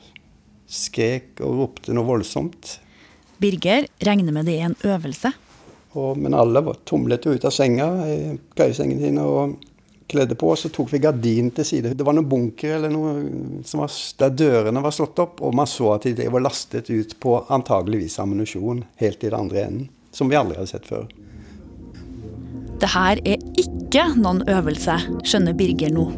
skrek 0.67 1.41
og 1.45 1.61
ropte 1.61 1.95
noe 1.95 2.07
voldsomt. 2.07 2.79
Birger 3.41 3.87
regner 4.05 4.35
med 4.35 4.47
det 4.49 4.59
er 4.59 4.69
en 4.69 4.79
øvelse. 4.87 5.31
Og, 5.95 6.17
men 6.19 6.35
alle 6.35 6.61
var, 6.63 6.81
tumlet 6.87 7.25
ut 7.27 7.45
av 7.47 7.53
senga, 7.55 7.87
i 8.07 8.35
køyesengen 8.57 8.99
sine, 8.99 9.23
og 9.23 9.55
kledde 10.11 10.35
på. 10.35 10.51
Og 10.51 10.59
så 10.59 10.71
tok 10.73 10.91
vi 10.93 11.01
gardinen 11.03 11.51
til 11.55 11.67
side. 11.67 11.93
Det 11.95 12.05
var 12.05 12.17
noen 12.17 12.29
bunker 12.29 12.77
eller 12.77 12.91
noe 12.91 13.61
som 13.67 13.83
var, 13.83 13.93
der 14.19 14.35
dørene 14.35 14.83
var 14.83 14.95
slått 14.95 15.21
opp, 15.23 15.43
og 15.45 15.55
man 15.55 15.69
så 15.69 15.95
at 15.95 16.07
de 16.17 16.29
var 16.31 16.43
lastet 16.43 16.91
ut 16.91 17.15
på 17.23 17.37
antageligvis 17.53 18.19
ammunisjon 18.23 18.83
helt 19.01 19.23
i 19.23 19.29
den 19.29 19.39
andre 19.39 19.63
enden. 19.67 19.87
Som 20.15 20.31
vi 20.31 20.39
aldri 20.39 20.59
hadde 20.59 20.71
sett 20.71 20.87
før. 20.87 21.07
Det 22.79 22.91
her 22.91 23.19
er 23.23 23.39
ikke 23.59 24.09
noen 24.19 24.43
øvelse, 24.51 24.97
skjønner 25.23 25.55
Birger 25.55 25.93
nå. 25.95 26.09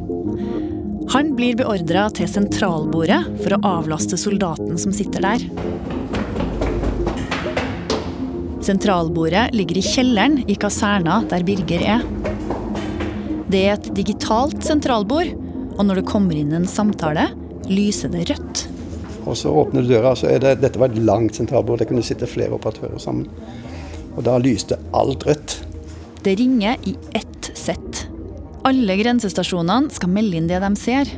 Han 1.13 1.29
blir 1.37 1.55
beordra 1.55 2.09
til 2.11 2.27
sentralbordet 2.27 3.21
for 3.39 3.55
å 3.55 3.61
avlaste 3.79 4.17
soldaten 4.19 4.75
som 4.81 4.91
sitter 4.95 5.23
der. 5.23 5.45
Sentralbordet 8.67 9.45
ligger 9.55 9.79
i 9.79 9.83
kjelleren 9.85 10.41
i 10.51 10.57
kaserna 10.59 11.21
der 11.31 11.45
Birger 11.47 11.85
er. 11.95 12.03
Det 13.47 13.61
er 13.63 13.77
et 13.77 13.87
digitalt 13.95 14.59
sentralbord, 14.67 15.31
og 15.77 15.85
når 15.87 16.01
det 16.01 16.09
kommer 16.09 16.35
inn 16.35 16.51
en 16.57 16.67
samtale, 16.67 17.29
lyser 17.71 18.11
det 18.11 18.25
rødt. 18.33 18.65
Og 19.23 19.39
så 19.39 19.51
åpner 19.51 19.85
du 19.85 19.93
døra, 19.93 20.11
så 20.15 20.27
er 20.33 20.43
det, 20.43 20.57
dette 20.65 20.79
var 20.81 20.91
et 20.91 20.99
langt 21.07 21.39
sentralbord. 21.39 21.79
Det 21.79 21.87
kunne 21.87 22.03
sitte 22.03 22.27
flere 22.27 22.59
operatører 22.59 22.99
sammen. 22.99 23.31
Og 24.17 24.25
da 24.27 24.35
lyste 24.43 24.79
alt 24.95 25.23
rødt. 25.27 25.59
Det 26.27 26.35
ringer 26.39 26.75
i 26.83 26.97
ett 27.15 27.51
sett. 27.55 28.06
Alle 28.65 28.97
grensestasjonene 28.99 29.93
skal 29.93 30.11
melde 30.11 30.39
inn 30.39 30.49
det 30.49 30.61
de 30.63 30.71
ser. 30.79 31.11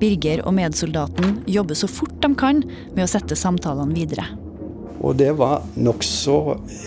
Birger 0.00 0.40
og 0.48 0.54
medsoldaten 0.56 1.42
jobber 1.50 1.76
så 1.76 1.88
fort 1.90 2.16
de 2.22 2.30
kan 2.40 2.62
med 2.94 3.04
å 3.04 3.10
sette 3.10 3.36
samtalene 3.36 3.96
videre. 3.96 4.24
Og 5.00 5.16
det 5.16 5.32
var 5.36 5.64
nokså 5.80 6.36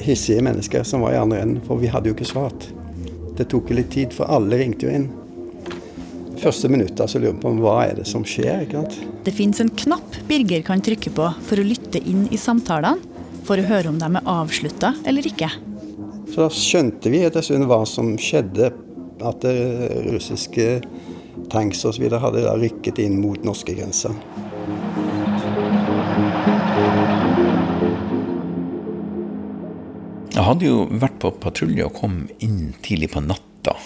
hissige 0.06 0.44
mennesker 0.46 0.86
som 0.86 1.06
var 1.06 1.16
i 1.16 1.20
andre 1.22 1.42
enden, 1.42 1.62
for 1.66 1.82
vi 1.82 1.90
hadde 1.94 2.10
jo 2.10 2.18
ikke 2.18 2.30
svart. 2.30 2.68
Det 3.38 3.48
tok 3.50 3.74
litt 3.74 3.90
tid, 3.94 4.14
for 4.14 4.30
alle 4.30 4.60
ringte 4.62 4.86
jo 4.86 4.94
inn. 4.94 5.08
Første 6.44 6.70
minuttet 6.70 7.10
så 7.10 7.22
lurer 7.22 7.38
vi 7.38 7.42
på 7.46 7.54
hva 7.64 7.78
er 7.88 7.98
det 8.02 8.06
som 8.10 8.26
skjer. 8.28 8.66
ikke 8.66 8.82
sant? 8.82 9.00
Det 9.24 9.34
fins 9.34 9.62
en 9.64 9.72
knapp 9.72 10.18
Birger 10.28 10.62
kan 10.68 10.82
trykke 10.84 11.14
på 11.16 11.30
for 11.48 11.62
å 11.62 11.66
lytte 11.66 12.02
inn 12.04 12.28
i 12.34 12.40
samtalene, 12.42 13.02
for 13.44 13.60
å 13.60 13.68
høre 13.68 13.92
om 13.92 13.98
de 14.00 14.08
er 14.08 14.30
avslutta 14.30 14.94
eller 15.10 15.26
ikke. 15.28 15.50
Så 16.34 16.46
da 16.46 16.50
skjønte 16.54 17.12
vi 17.12 17.24
etter 17.26 17.42
en 17.42 17.48
stund 17.48 17.68
hva 17.70 17.82
som 17.88 18.14
skjedde. 18.20 18.72
At 19.24 19.44
det 19.46 19.56
russiske 20.10 20.82
tanks 21.52 21.86
osv. 21.86 22.08
hadde 22.12 22.44
da 22.46 22.56
rykket 22.60 23.00
inn 23.04 23.20
mot 23.22 23.44
norskegrensa. 23.46 24.14
Jeg 30.34 30.46
hadde 30.48 30.66
jo 30.66 30.86
vært 30.90 31.20
på 31.22 31.30
patrulje 31.44 31.86
og 31.86 31.96
kom 31.98 32.24
inn 32.44 32.74
tidlig 32.84 33.12
på 33.14 33.22
natta. 33.24 33.78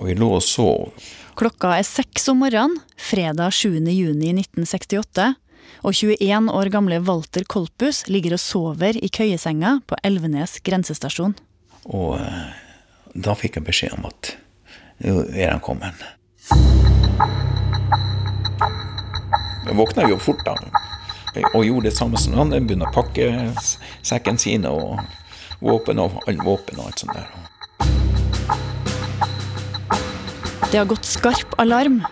Og 0.00 0.08
vi 0.08 0.16
lå 0.16 0.30
og 0.38 0.42
sov. 0.44 0.90
Klokka 1.38 1.76
er 1.78 1.86
seks 1.86 2.26
om 2.32 2.42
morgenen, 2.42 2.80
fredag 2.96 3.54
7. 3.56 3.76
juni 3.92 4.32
1968, 4.34 5.32
og 5.82 5.96
21 5.96 6.50
år 6.52 6.70
gamle 6.72 6.98
Walter 7.06 7.44
Kolpus 7.48 8.04
ligger 8.08 8.36
og 8.36 8.42
sover 8.42 8.98
i 8.98 9.10
køyesenga 9.12 9.78
på 9.88 9.98
Elvenes 10.06 10.58
grensestasjon. 10.64 11.34
Og 11.90 12.16
eh, 12.20 12.52
da 13.14 13.34
fikk 13.38 13.58
jeg 13.58 13.66
beskjed 13.68 13.96
om 13.96 14.06
at 14.10 14.34
er 15.02 15.50
han 15.50 15.60
kommet. 15.60 15.94
Jeg 19.66 19.76
våkna 19.78 20.08
jo 20.10 20.18
fort 20.20 20.42
da, 20.46 20.56
og 21.54 21.64
gjorde 21.64 21.88
det 21.88 21.96
samme 21.96 22.18
som 22.20 22.34
han. 22.38 22.52
Begynner 22.52 22.90
å 22.90 22.94
pakke 22.94 23.28
sekken 24.04 24.38
sine 24.38 24.70
og 24.70 24.98
våpen 25.62 26.02
og, 26.02 26.18
våpen 26.42 26.80
og 26.82 26.90
alt 26.90 27.04
sånt 27.04 27.16
der. 27.16 27.30
Det 30.72 30.78
har 30.80 30.88
gått 30.88 31.04
skarp 31.04 31.54
alarm. 31.60 32.02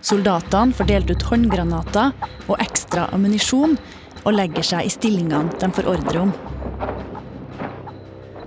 Soldatene 0.00 0.72
får 0.72 0.88
delt 0.88 1.10
ut 1.10 1.24
håndgranater 1.28 2.14
og 2.46 2.60
ekstra 2.62 3.08
ammunisjon 3.12 3.76
og 4.24 4.34
legger 4.34 4.64
seg 4.64 4.86
i 4.86 4.92
stillingene 4.92 5.58
de 5.60 5.68
får 5.74 5.90
ordre 5.90 6.22
om. 6.26 6.32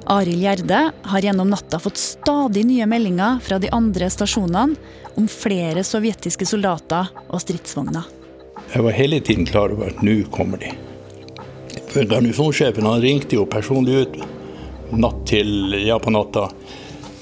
Arild 0.06 0.42
Gjerde 0.42 0.92
har 1.04 1.22
gjennom 1.22 1.50
natta 1.50 1.80
fått 1.80 1.98
stadig 1.98 2.66
nye 2.66 2.86
meldinger 2.86 3.40
fra 3.44 3.60
de 3.60 3.70
andre 3.70 4.10
stasjonene 4.10 4.76
om 5.16 5.28
flere 5.28 5.84
sovjetiske 5.84 6.46
soldater 6.46 7.12
og 7.28 7.42
stridsvogner. 7.44 8.08
Jeg 8.74 8.86
var 8.86 8.96
hele 8.96 9.20
tiden 9.20 9.46
klar 9.46 9.74
over 9.74 9.92
at 9.92 10.02
nå 10.06 10.22
kommer 10.34 10.62
de. 10.62 10.72
For 11.92 12.08
Garnisonssjefen 12.08 12.88
ringte 13.04 13.36
jo 13.36 13.46
personlig 13.50 14.06
ut 14.06 14.22
natt 14.92 15.26
til 15.28 15.76
ja 15.86 16.00
på 16.00 16.14
natta. 16.14 16.48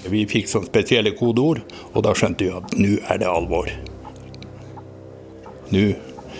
Vi 0.09 0.23
fikk 0.29 0.49
sånn 0.49 0.67
spesielle 0.69 1.11
kodeord, 1.17 1.61
og 1.93 2.05
da 2.05 2.13
skjønte 2.17 2.45
vi 2.45 2.53
at 2.55 2.75
nå 2.77 2.95
er 3.09 3.19
det 3.21 3.29
alvor. 3.29 3.69
Nå 5.73 5.85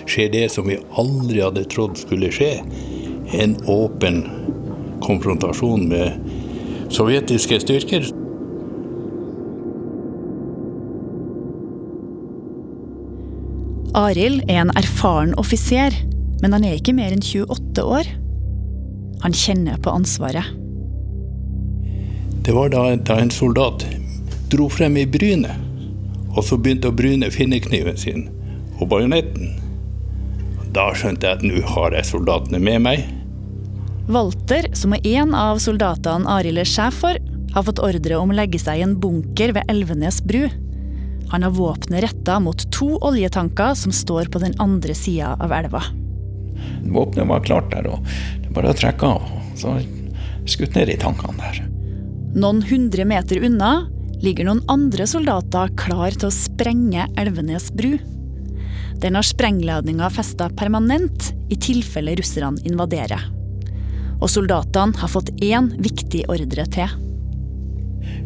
skjer 0.10 0.32
det 0.34 0.46
som 0.54 0.70
vi 0.70 0.80
aldri 0.98 1.42
hadde 1.44 1.68
trodd 1.70 2.00
skulle 2.00 2.32
skje. 2.34 2.56
En 3.38 3.58
åpen 3.70 4.24
konfrontasjon 5.06 5.90
med 5.90 6.29
sovjetiske 6.94 7.60
styrker. 7.64 8.08
Arild 13.98 14.44
er 14.48 14.64
en 14.64 14.74
erfaren 14.78 15.34
offiser, 15.42 15.96
men 16.42 16.54
han 16.54 16.66
er 16.66 16.78
ikke 16.78 16.96
mer 16.96 17.14
enn 17.14 17.24
28 17.26 17.84
år. 17.84 18.10
Han 19.24 19.36
kjenner 19.36 19.80
på 19.82 19.92
ansvaret. 19.92 20.56
Det 22.46 22.56
var 22.56 22.72
da, 22.74 22.84
da 22.96 23.20
en 23.20 23.34
soldat 23.34 23.84
dro 24.50 24.70
frem 24.72 24.96
i 24.98 25.06
brynet, 25.10 25.58
og 26.36 26.44
så 26.46 26.58
begynte 26.58 26.90
å 26.90 26.96
bryne 26.96 27.30
finnekniven 27.34 27.98
sin 28.00 28.28
og 28.80 28.88
bajonetten. 28.94 29.58
Da 30.74 30.92
skjønte 30.96 31.28
jeg 31.28 31.40
at 31.40 31.46
nå 31.46 31.62
har 31.74 31.98
jeg 31.98 32.08
soldatene 32.08 32.62
med 32.62 32.86
meg. 32.86 33.08
Walter, 34.10 34.66
som 34.74 34.96
er 34.96 35.06
en 35.20 35.36
av 35.38 35.60
soldatene 35.62 36.26
Arild 36.34 36.58
er 36.58 36.66
sjef 36.68 37.04
for, 37.04 37.18
har 37.54 37.66
fått 37.68 37.82
ordre 37.86 38.18
om 38.18 38.32
å 38.34 38.38
legge 38.40 38.58
seg 38.62 38.80
i 38.80 38.86
en 38.88 38.96
bunker 38.98 39.54
ved 39.54 39.70
Elvenes 39.70 40.18
bru. 40.26 40.48
Han 41.30 41.46
har 41.46 41.54
våpenet 41.54 42.08
retta 42.08 42.40
mot 42.42 42.66
to 42.74 42.96
oljetanker 43.06 43.78
som 43.78 43.94
står 43.94 44.32
på 44.34 44.42
den 44.42 44.58
andre 44.58 44.98
sida 44.98 45.36
av 45.38 45.54
elva. 45.54 45.84
Våpenet 46.90 47.30
var 47.30 47.46
klart 47.46 47.70
der, 47.70 47.86
og 47.86 48.02
det 48.42 48.50
bare 48.58 48.74
å 48.74 48.80
trekke 48.82 49.14
av. 49.14 49.30
Så 49.54 49.78
skutt 50.50 50.74
ned 50.74 50.90
i 50.90 50.98
tankene 50.98 51.38
der. 51.38 51.64
Noen 52.34 52.66
hundre 52.66 53.06
meter 53.06 53.46
unna 53.46 53.74
ligger 54.26 54.50
noen 54.50 54.66
andre 54.74 55.06
soldater 55.06 55.70
klar 55.78 56.18
til 56.18 56.32
å 56.32 56.34
sprenge 56.34 57.06
Elvenes 57.14 57.70
bru. 57.70 58.00
Den 59.00 59.16
har 59.16 59.24
sprengladninga 59.24 60.10
festa 60.12 60.50
permanent 60.50 61.30
i 61.54 61.58
tilfelle 61.62 62.18
russerne 62.18 62.58
invaderer. 62.66 63.36
Og 64.20 64.28
soldatene 64.32 65.00
har 65.00 65.12
fått 65.12 65.32
én 65.44 65.72
viktig 65.80 66.26
ordre 66.32 66.66
til. 66.72 66.98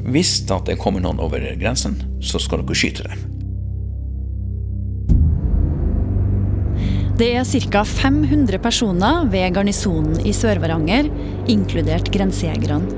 Hvis 0.03 0.41
det 0.49 0.79
kommer 0.81 1.03
noen 1.03 1.21
over 1.23 1.43
grensen, 1.59 1.95
så 2.21 2.41
skal 2.41 2.63
dere 2.63 2.77
skyte 2.77 3.05
dem. 3.07 3.29
Det 7.13 7.29
er 7.37 7.45
ca. 7.45 7.83
500 7.85 8.57
personer 8.57 9.27
ved 9.29 9.53
garnisonen 9.53 10.17
i 10.25 10.33
Sør-Varanger, 10.33 11.11
inkludert 11.47 12.09
grensejegerne. 12.11 12.89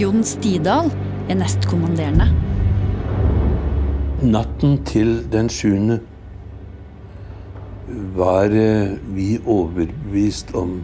Jon 0.00 0.24
Stidal 0.24 0.88
er 1.28 1.36
nestkommanderende. 1.36 2.30
Natten 4.22 4.78
til 4.88 5.18
den 5.28 5.50
sjuende 5.52 5.98
var 8.16 8.54
eh, 8.56 8.96
vi 9.12 9.36
overbevist 9.44 10.54
om 10.56 10.78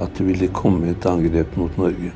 at 0.00 0.16
det 0.16 0.26
ville 0.26 0.50
komme 0.56 0.92
et 0.92 1.06
angrep 1.06 1.54
mot 1.60 1.76
Norge. 1.80 2.12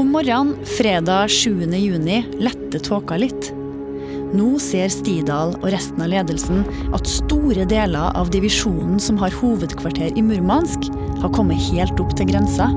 Om 0.00 0.12
morgenen 0.14 0.54
fredag 0.64 1.30
7. 1.30 1.66
juni 1.76 2.22
letter 2.40 2.82
tåka 2.82 3.18
litt. 3.20 3.50
Nå 4.30 4.52
ser 4.62 4.90
Stidal 4.94 5.56
og 5.58 5.66
resten 5.74 6.04
av 6.04 6.12
ledelsen 6.12 6.62
at 6.94 7.10
store 7.10 7.66
deler 7.68 8.14
av 8.18 8.30
divisjonen 8.30 9.00
som 9.02 9.18
har 9.22 9.34
hovedkvarter 9.40 10.14
i 10.14 10.22
Murmansk, 10.22 10.86
har 11.20 11.34
kommet 11.34 11.60
helt 11.70 11.98
opp 12.00 12.14
til 12.16 12.30
grensa. 12.30 12.70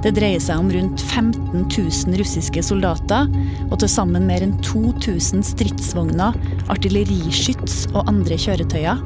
Det 0.00 0.14
dreier 0.16 0.40
seg 0.40 0.62
om 0.62 0.70
rundt 0.72 1.02
15 1.04 1.66
000 1.66 2.16
russiske 2.16 2.62
soldater 2.64 3.28
og 3.66 3.76
til 3.82 3.90
sammen 3.92 4.24
mer 4.28 4.40
enn 4.46 4.54
2000 4.64 5.44
stridsvogner, 5.44 6.38
artilleriskyts 6.72 7.82
og 7.92 8.08
andre 8.08 8.38
kjøretøyer. 8.40 9.02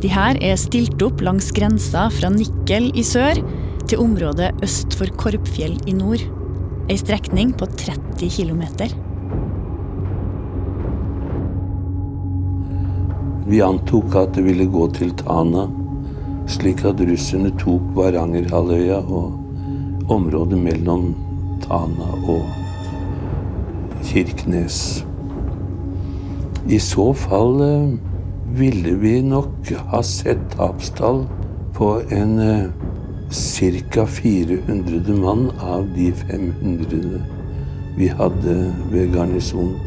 De 0.00 0.12
her 0.12 0.40
er 0.44 0.56
stilt 0.60 1.00
opp 1.04 1.20
langs 1.24 1.50
grensa 1.56 2.06
fra 2.12 2.32
Nikkel 2.32 2.88
i 2.96 3.04
sør 3.04 3.42
til 3.84 4.00
området 4.00 4.52
øst 4.64 4.96
for 4.96 5.12
Korpfjell 5.20 5.76
i 5.84 5.96
nord. 5.96 6.24
Ei 6.88 6.96
strekning 6.96 7.52
på 7.58 7.68
30 7.68 8.32
km. 8.32 8.64
Vi 13.46 13.60
antok 13.62 14.14
at 14.18 14.32
det 14.38 14.46
ville 14.46 14.66
gå 14.72 14.88
til 14.96 15.12
Tana 15.20 15.68
slik 16.46 16.84
at 16.86 17.00
russerne 17.02 17.50
tok 17.58 17.82
Varangerhalvøya 17.96 19.00
og 19.10 19.32
området 20.08 20.58
mellom 20.58 21.14
Tana 21.64 22.10
og 22.28 22.44
Kirkenes. 24.06 25.04
I 26.70 26.78
så 26.82 27.12
fall 27.12 27.62
eh, 27.62 27.96
ville 28.58 28.94
vi 29.02 29.20
nok 29.22 29.70
ha 29.90 30.02
sett 30.02 30.42
tapstall 30.54 31.24
på 31.74 31.96
en 32.14 32.38
eh, 32.42 32.68
ca. 33.30 34.06
400 34.06 35.18
mann 35.18 35.50
av 35.60 35.86
de 35.96 36.12
500 36.12 37.20
vi 37.96 38.08
hadde 38.12 38.56
ved 38.92 39.12
garnisonen. 39.14 39.85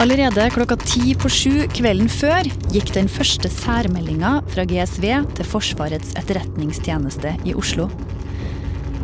Allerede 0.00 0.46
klokka 0.50 0.76
ti 0.80 1.10
på 1.12 1.28
sju 1.28 1.66
kvelden 1.76 2.06
før 2.08 2.46
gikk 2.72 2.88
den 2.94 3.08
første 3.12 3.50
særmeldinga 3.52 4.30
fra 4.48 4.62
GSV 4.64 5.04
til 5.36 5.44
Forsvarets 5.44 6.14
etterretningstjeneste 6.16 7.34
i 7.44 7.52
Oslo. 7.52 7.90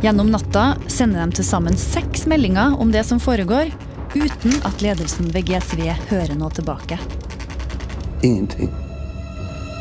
Gjennom 0.01 0.31
natta 0.33 0.71
sender 0.89 1.21
de 1.21 1.37
til 1.37 1.45
sammen 1.45 1.77
seks 1.77 2.25
meldinger 2.25 2.73
om 2.81 2.89
det 2.95 3.05
som 3.05 3.21
foregår, 3.21 3.69
uten 4.17 4.57
at 4.65 4.81
ledelsen 4.81 5.29
ved 5.35 5.45
GSV 5.51 5.85
hører 6.09 6.33
noe 6.33 6.49
tilbake. 6.57 6.97
Ingenting. 8.25 8.73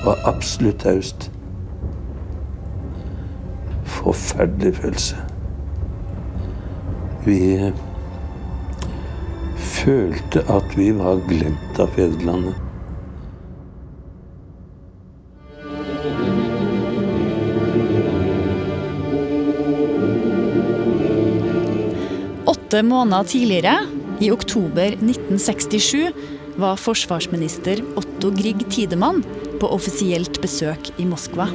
Var 0.05 0.21
absolutt 0.29 0.85
taust. 0.85 1.31
Forferdelig 3.97 4.77
følelse. 4.83 5.25
Vi 7.25 7.41
følte 9.87 10.43
at 10.51 10.73
vi 10.75 10.89
var 10.97 11.21
glemt 11.29 11.79
av 11.79 11.93
fedrelandet. 11.95 12.57
Åtte 22.47 22.83
måneder 22.83 23.31
tidligere, 23.31 23.77
i 24.19 24.33
oktober 24.33 24.97
1967, 24.97 26.11
var 26.57 26.81
forsvarsminister 26.81 27.85
Otto 28.01 28.33
Grieg 28.35 28.65
Tidemann 28.73 29.23
på 29.61 29.71
offisielt 29.71 30.41
besøk 30.43 30.91
i 30.99 31.07
Moskva. 31.07 31.47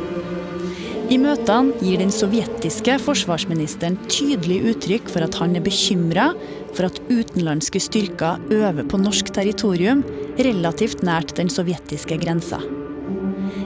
I 1.11 1.17
møtene 1.19 1.75
gir 1.83 1.99
den 1.99 2.11
sovjetiske 2.13 2.93
forsvarsministeren 3.03 3.97
tydelig 4.07 4.61
uttrykk 4.71 5.09
for 5.11 5.25
at 5.25 5.35
han 5.41 5.57
er 5.59 5.63
bekymra 5.65 6.29
for 6.71 6.87
at 6.87 7.01
utenlandske 7.09 7.81
styrker 7.83 8.39
øver 8.55 8.87
på 8.87 8.99
norsk 9.01 9.33
territorium 9.35 10.05
relativt 10.39 11.03
nært 11.03 11.33
den 11.35 11.51
sovjetiske 11.51 12.15
grensa. 12.21 12.61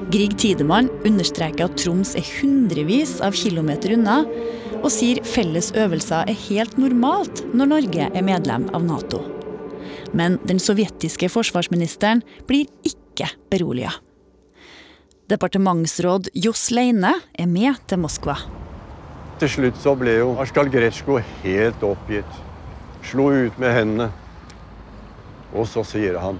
Grieg 0.10 0.34
Tidemann 0.42 0.90
understreker 1.06 1.68
at 1.68 1.78
Troms 1.82 2.16
er 2.18 2.26
hundrevis 2.40 3.20
av 3.26 3.38
kilometer 3.38 3.94
unna, 3.94 4.24
og 4.82 4.90
sier 4.94 5.22
felles 5.26 5.70
øvelser 5.78 6.26
er 6.30 6.42
helt 6.48 6.80
normalt 6.82 7.44
når 7.54 7.72
Norge 7.76 8.10
er 8.10 8.26
medlem 8.26 8.66
av 8.74 8.90
Nato. 8.90 9.22
Men 10.18 10.40
den 10.50 10.62
sovjetiske 10.62 11.30
forsvarsministeren 11.30 12.26
blir 12.50 12.66
ikke 12.90 13.30
beroliga. 13.54 13.94
Departementsråd 15.26 16.28
Johs 16.38 16.68
Leine 16.70 17.10
er 17.34 17.48
med 17.50 17.80
til 17.90 17.98
Moskva. 17.98 18.36
Til 19.42 19.50
slutt 19.50 19.80
så 19.82 19.96
ble 19.98 20.20
jo 20.20 20.36
Askal 20.38 20.70
Gretsjko 20.70 21.18
helt 21.42 21.82
oppgitt. 21.88 22.36
Slo 23.10 23.32
ut 23.34 23.58
med 23.58 23.74
hendene. 23.74 24.12
Og 25.56 25.66
så 25.72 25.82
sier 25.88 26.20
han 26.22 26.38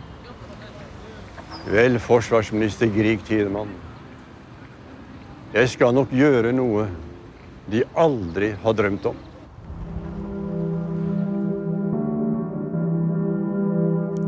Vel, 1.66 1.98
forsvarsminister 1.98 2.92
Grieg 2.94 3.26
Tidemann. 3.26 3.72
Jeg 5.56 5.72
skal 5.74 5.96
nok 5.98 6.14
gjøre 6.14 6.54
noe 6.54 6.86
de 7.66 7.82
aldri 7.98 8.52
har 8.62 8.78
drømt 8.78 9.10
om. 9.10 9.18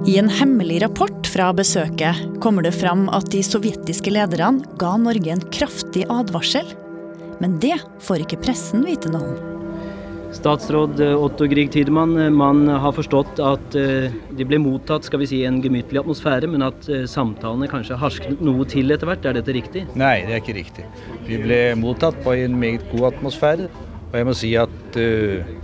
I 0.07 0.13
en 0.21 0.29
hemmelig 0.31 0.77
rapport 0.85 1.27
fra 1.27 1.49
besøket 1.51 2.39
kommer 2.39 2.63
det 2.63 2.71
fram 2.77 3.09
at 3.11 3.27
de 3.33 3.41
sovjetiske 3.43 4.13
lederne 4.15 4.63
ga 4.79 4.93
Norge 5.03 5.33
en 5.33 5.43
kraftig 5.51 6.05
advarsel. 6.07 6.69
Men 7.43 7.57
det 7.59 7.75
får 8.07 8.23
ikke 8.23 8.39
pressen 8.45 8.85
vite 8.87 9.11
noe 9.11 9.33
om. 9.33 9.57
Statsråd 10.37 11.01
Otto 11.09 11.49
Grieg 11.51 11.73
Tidemann, 11.75 12.15
man 12.39 12.71
har 12.71 12.95
forstått 12.95 13.41
at 13.43 13.75
eh, 13.79 14.15
de 14.39 14.47
ble 14.47 14.61
mottatt 14.63 15.03
skal 15.07 15.25
vi 15.25 15.29
si, 15.33 15.41
en 15.47 15.59
gemyttlig 15.63 15.99
atmosfære, 15.99 16.47
men 16.55 16.63
at 16.69 16.87
eh, 16.87 17.03
samtalene 17.07 17.67
kanskje 17.71 17.99
harsket 17.99 18.39
noe 18.39 18.63
til 18.71 18.95
etter 18.95 19.11
hvert. 19.11 19.27
Er 19.27 19.35
dette 19.41 19.59
riktig? 19.59 19.89
Nei, 19.99 20.21
det 20.23 20.37
er 20.37 20.43
ikke 20.45 20.59
riktig. 20.61 20.87
Vi 21.27 21.43
ble 21.43 21.61
mottatt 21.83 22.23
på 22.23 22.39
en 22.39 22.55
meget 22.63 22.87
god 22.95 23.11
atmosfære. 23.11 23.67
Og 24.07 24.19
jeg 24.21 24.31
må 24.31 24.39
si 24.39 24.55
at 24.55 24.99
uh, 25.03 25.55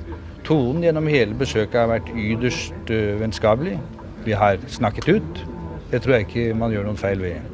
tonen 0.43 0.83
gjennom 0.83 1.05
hele 1.07 1.35
besøket 1.39 1.79
har 1.79 1.93
vært 1.95 2.11
ytterst 2.11 2.91
uh, 2.91 3.13
vennskapelig. 3.23 3.77
Vi 4.23 4.35
har 4.37 4.61
snakket 4.71 5.09
ut. 5.09 5.41
Det 5.91 6.01
tror 6.03 6.17
jeg 6.17 6.27
ikke 6.27 6.53
man 6.57 6.71
gjør 6.73 6.87
noen 6.87 6.99
feil 6.99 7.21
ved. 7.21 7.53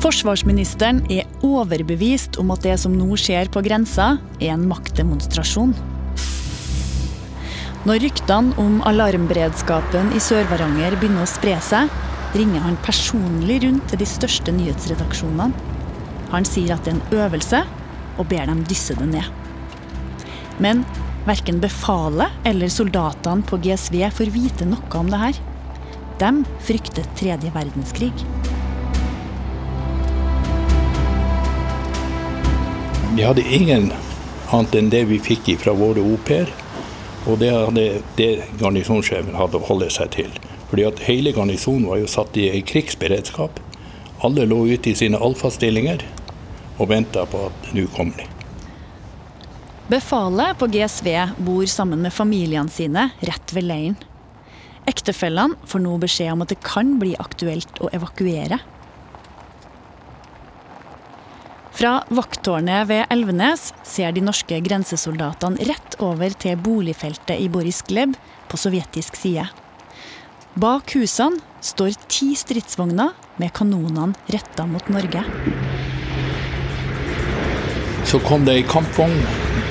Forsvarsministeren 0.00 1.02
er 1.12 1.28
overbevist 1.44 2.38
om 2.40 2.54
at 2.54 2.62
det 2.64 2.78
som 2.80 2.94
nå 2.96 3.18
skjer 3.20 3.50
på 3.52 3.60
grensa, 3.66 4.14
er 4.40 4.54
en 4.54 4.64
maktdemonstrasjon. 4.70 5.74
Når 7.84 8.00
ryktene 8.04 8.56
om 8.60 8.78
alarmberedskapen 8.88 10.14
i 10.16 10.22
Sør-Varanger 10.24 10.96
begynner 10.96 11.26
å 11.26 11.28
spre 11.28 11.58
seg, 11.64 11.92
ringer 12.36 12.64
han 12.64 12.80
personlig 12.84 13.60
rundt 13.66 13.86
til 13.90 14.00
de 14.00 14.08
største 14.08 14.54
nyhetsredaksjonene. 14.56 15.50
Han 16.30 16.48
sier 16.48 16.76
at 16.76 16.86
det 16.86 16.94
er 16.94 16.98
en 16.98 17.22
øvelse, 17.26 17.62
og 18.16 18.28
ber 18.30 18.48
dem 18.48 18.64
dysse 18.68 18.96
det 18.96 19.08
ned. 19.10 19.28
Men 20.60 20.84
verken 21.26 21.60
befalet 21.60 22.28
eller 22.44 22.68
soldatene 22.72 23.44
på 23.46 23.58
GSV 23.60 23.96
får 24.16 24.32
vite 24.34 24.68
noe 24.68 25.00
om 25.00 25.10
det 25.12 25.20
her. 25.20 25.40
De 26.20 26.30
frykter 26.64 27.06
tredje 27.16 27.52
verdenskrig. 27.54 28.12
Vi 33.16 33.22
hadde 33.26 33.44
ingen 33.50 33.90
annet 34.50 34.74
enn 34.78 34.90
det 34.92 35.04
vi 35.10 35.18
fikk 35.22 35.52
fra 35.60 35.74
våre 35.76 36.02
au-pair. 36.04 36.50
Og 37.28 37.40
det 37.42 37.50
hadde 37.52 37.86
det 38.16 38.30
garnisonssjefen 38.60 39.36
hadde 39.36 39.60
å 39.60 39.66
holde 39.68 39.90
seg 39.92 40.12
til. 40.14 40.30
Fordi 40.70 40.86
at 40.88 41.02
hele 41.04 41.34
garnisonen 41.36 41.88
var 41.90 42.00
jo 42.00 42.08
satt 42.08 42.36
i 42.40 42.48
krigsberedskap. 42.64 43.60
Alle 44.24 44.46
lå 44.48 44.62
ute 44.70 44.92
i 44.92 44.96
sine 44.96 45.20
alfastillinger 45.20 46.04
og 46.78 46.92
venta 46.92 47.26
på 47.28 47.48
at 47.50 47.72
nå 47.76 47.88
kommer 47.96 48.22
de. 48.22 48.39
Befalet 49.90 50.58
på 50.58 50.68
GSV 50.70 51.08
bor 51.42 51.66
sammen 51.66 52.02
med 52.04 52.14
familiene 52.14 52.70
sine 52.70 53.08
rett 53.26 53.54
ved 53.56 53.66
leiren. 53.66 53.96
Ektefellene 54.86 55.58
får 55.66 55.82
nå 55.82 55.96
beskjed 55.98 56.30
om 56.30 56.44
at 56.44 56.52
det 56.52 56.60
kan 56.62 56.92
bli 57.00 57.16
aktuelt 57.18 57.80
å 57.82 57.90
evakuere. 57.96 58.60
Fra 61.74 61.96
vakttårnet 62.06 62.86
ved 62.86 63.10
Elvenes 63.10 63.72
ser 63.88 64.14
de 64.14 64.22
norske 64.22 64.60
grensesoldatene 64.62 65.66
rett 65.66 65.98
over 65.98 66.38
til 66.38 66.60
boligfeltet 66.60 67.40
i 67.42 67.48
Boris 67.50 67.82
Gleb 67.88 68.14
på 68.46 68.60
sovjetisk 68.60 69.18
side. 69.18 69.48
Bak 70.54 70.94
husene 70.94 71.42
står 71.66 71.98
ti 72.06 72.36
stridsvogner 72.38 73.16
med 73.42 73.50
kanonene 73.58 74.14
retta 74.30 74.70
mot 74.70 74.86
Norge. 74.92 75.24
Så 78.04 78.18
kom 78.18 78.44
det 78.44 78.54
ei 78.58 78.62
kampvogn, 78.66 79.20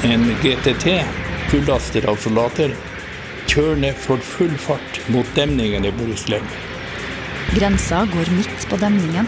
en 0.03 0.29
GTT, 0.43 0.99
fullaster 1.49 2.05
av 2.09 2.19
soldater, 2.21 2.75
kjørende 3.49 3.91
for 3.97 4.21
full 4.23 4.53
fart 4.61 4.99
mot 5.09 5.27
demningen 5.35 5.85
i 5.85 5.91
Boris 5.91 6.27
Grensa 7.55 8.05
går 8.05 8.29
midt 8.37 8.67
på 8.69 8.77
demningen. 8.77 9.27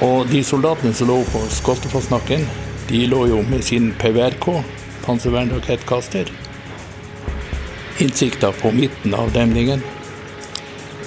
Og 0.00 0.26
de 0.30 0.40
soldatene 0.46 0.94
som 0.94 1.10
lå 1.10 1.18
på 1.28 1.42
Skoltefossnakken, 1.52 2.46
de 2.88 3.04
lå 3.10 3.26
jo 3.28 3.42
med 3.50 3.64
sin 3.64 3.90
PVRK, 4.00 4.46
panservernrakettkaster, 5.04 6.30
innsikta 7.98 8.52
på 8.52 8.72
midten 8.72 9.14
av 9.14 9.32
demningen. 9.34 9.82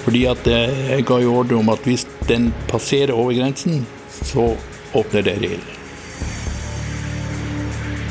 Fordi 0.04 0.24
at 0.30 0.46
jeg 0.46 1.06
ga 1.08 1.20
jo 1.22 1.36
ordre 1.40 1.58
om 1.58 1.70
at 1.74 1.84
hvis 1.88 2.06
den 2.28 2.52
passerer 2.70 3.14
over 3.16 3.34
grensen, 3.34 3.86
så 4.22 4.52
åpner 4.94 5.26
dere 5.26 5.56
ild. 5.56 5.81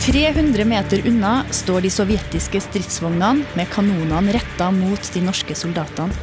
300 0.02 0.66
meter 0.66 1.02
unna 1.08 1.44
står 1.52 1.82
de 1.82 1.90
sovjetiske 1.94 2.58
stridsvognene 2.66 3.44
med 3.54 3.68
kanonene 3.70 4.34
retta 4.34 4.72
mot 4.74 5.10
de 5.14 5.22
norske 5.22 5.54
soldatene. 5.54 6.16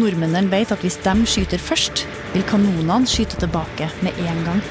Nordmennene 0.00 0.48
vet 0.48 0.70
at 0.72 0.80
hvis 0.80 0.96
de 1.04 1.26
skyter 1.28 1.60
først, 1.60 2.06
vil 2.32 2.46
kanonene 2.48 3.04
skyte 3.04 3.36
tilbake 3.42 3.90
med 4.00 4.16
en 4.24 4.40
gang. 4.46 4.62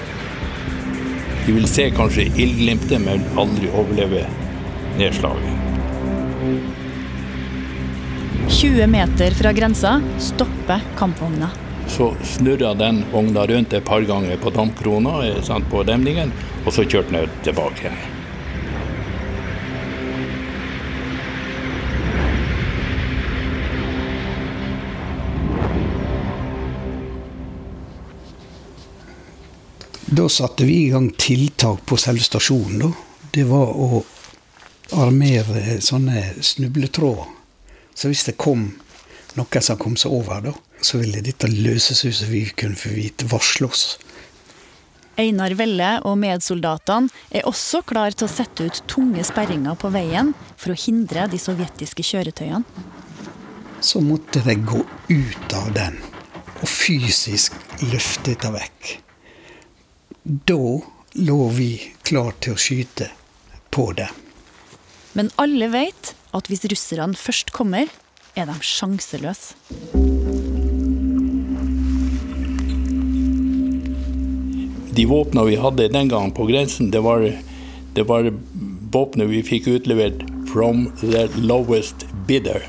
De 1.46 1.54
vil 1.54 1.68
se 1.70 1.86
kanskje 1.94 2.26
ildglimtet, 2.32 3.04
men 3.06 3.22
aldri 3.38 3.70
overleve 3.70 4.26
nedslaget. 4.98 5.54
20 8.50 8.90
meter 8.96 9.38
fra 9.38 9.54
grensa 9.54 9.94
stopper 10.18 10.82
kampvogna. 10.98 11.52
Så 11.86 12.10
snurra 12.34 12.74
den 12.74 13.04
vogna 13.14 13.46
rundt 13.46 13.78
et 13.78 13.86
par 13.86 14.02
ganger 14.10 14.42
på 14.42 14.50
dampkrona 14.58 15.22
på 15.70 15.86
demningen, 15.86 16.34
og 16.66 16.74
så 16.74 16.90
kjørte 16.90 17.14
den 17.14 17.40
tilbake 17.46 17.86
igjen. 17.86 18.13
Da 30.16 30.30
satte 30.30 30.66
vi 30.66 30.74
i 30.74 30.90
gang 30.90 31.12
tiltak 31.12 31.86
på 31.86 31.98
selve 31.98 32.22
stasjonen. 32.22 32.80
Da. 32.80 32.90
Det 33.32 33.44
var 33.50 33.72
å 33.74 34.04
armere 35.02 35.80
sånne 35.82 36.36
snubletråder. 36.38 37.32
Så 37.98 38.12
hvis 38.12 38.22
det 38.28 38.36
kom 38.38 38.68
noen 39.34 39.66
som 39.66 39.80
kom 39.82 39.96
seg 39.98 40.14
over, 40.14 40.44
da, 40.46 40.54
så 40.86 41.00
ville 41.02 41.24
dette 41.26 41.50
løses 41.50 42.04
ut 42.06 42.14
så 42.14 42.28
vi 42.30 42.44
kunne 42.46 42.78
få 42.78 42.92
vite 42.94 43.26
varsle 43.32 43.72
oss. 43.72 43.96
Einar 45.18 45.56
Velle 45.58 45.96
og 46.06 46.20
medsoldatene 46.22 47.10
er 47.34 47.50
også 47.50 47.82
klar 47.82 48.14
til 48.14 48.28
å 48.28 48.34
sette 48.36 48.68
ut 48.70 48.84
tunge 48.86 49.26
sperringer 49.26 49.80
på 49.82 49.90
veien 49.96 50.36
for 50.54 50.76
å 50.76 50.78
hindre 50.78 51.26
de 51.32 51.42
sovjetiske 51.42 52.06
kjøretøyene. 52.06 52.62
Så 53.82 54.02
måtte 54.02 54.46
de 54.46 54.60
gå 54.62 54.84
ut 55.10 55.58
av 55.58 55.74
den 55.74 55.98
og 56.60 56.70
fysisk 56.70 57.58
løfte 57.90 58.36
dette 58.36 58.54
vekk. 58.54 58.94
Da 60.24 60.80
lå 61.14 61.48
vi 61.52 61.82
klar 62.08 62.32
til 62.40 62.56
å 62.56 62.60
skyte 62.60 63.10
på 63.76 63.90
dem. 63.98 64.08
Men 65.20 65.28
alle 65.36 65.68
vet 65.74 66.14
at 66.32 66.48
hvis 66.48 66.64
russerne 66.72 67.18
først 67.20 67.52
kommer, 67.52 67.92
er 68.40 68.48
de 68.48 68.56
sjanseløse. 68.64 69.58
De 74.94 75.06
våpnene 75.10 75.46
vi 75.50 75.60
hadde 75.60 75.90
den 75.92 76.08
gangen 76.08 76.32
på 76.32 76.48
grensen, 76.48 76.94
det 76.94 77.04
var, 77.04 77.28
det 77.98 78.08
var 78.08 78.32
våpenet 78.96 79.28
vi 79.28 79.44
fikk 79.44 79.68
utlevert 79.76 80.24
from 80.54 80.86
the 81.04 81.28
lowest 81.36 82.08
bidder. 82.30 82.64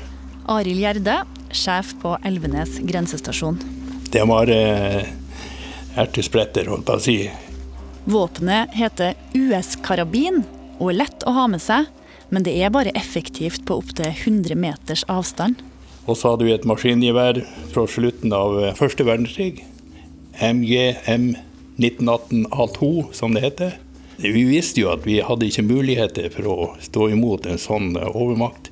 Arild 0.51 0.83
Gjerde, 0.83 1.21
sjef 1.55 1.95
på 2.03 2.17
Elvenes 2.27 2.81
grensestasjon. 2.83 3.63
Det 4.11 4.27
var 4.27 4.51
eh, 4.51 5.05
ertespretter, 5.95 6.67
holdt 6.67 6.89
på 6.91 6.99
å 6.99 7.05
si. 7.07 7.19
Våpenet 8.05 8.73
heter 8.77 9.15
US-karabin 9.33 10.43
og 10.77 10.91
er 10.91 10.99
lett 10.99 11.23
å 11.25 11.33
ha 11.33 11.45
med 11.49 11.63
seg, 11.63 11.87
men 12.29 12.45
det 12.45 12.53
er 12.61 12.73
bare 12.73 12.93
effektivt 12.97 13.63
på 13.65 13.79
opptil 13.81 14.11
100 14.11 14.57
meters 14.59 15.05
avstand. 15.09 15.57
Og 16.05 16.19
så 16.19 16.33
hadde 16.35 16.45
vi 16.45 16.53
et 16.53 16.67
maskingevær 16.69 17.39
fra 17.71 17.87
slutten 17.89 18.33
av 18.35 18.59
første 18.77 19.07
verdenskrig. 19.07 19.63
MGM 20.37 21.31
1918 21.81 22.45
A2, 22.51 22.91
som 23.15 23.33
det 23.33 23.41
heter. 23.47 23.75
Vi 24.21 24.45
visste 24.47 24.83
jo 24.83 24.93
at 24.93 25.03
vi 25.07 25.17
hadde 25.25 25.49
ikke 25.49 25.65
muligheter 25.65 26.29
for 26.31 26.51
å 26.51 26.57
stå 26.83 27.09
imot 27.15 27.49
en 27.49 27.59
sånn 27.59 27.95
eh, 27.97 28.07
overmakt. 28.13 28.69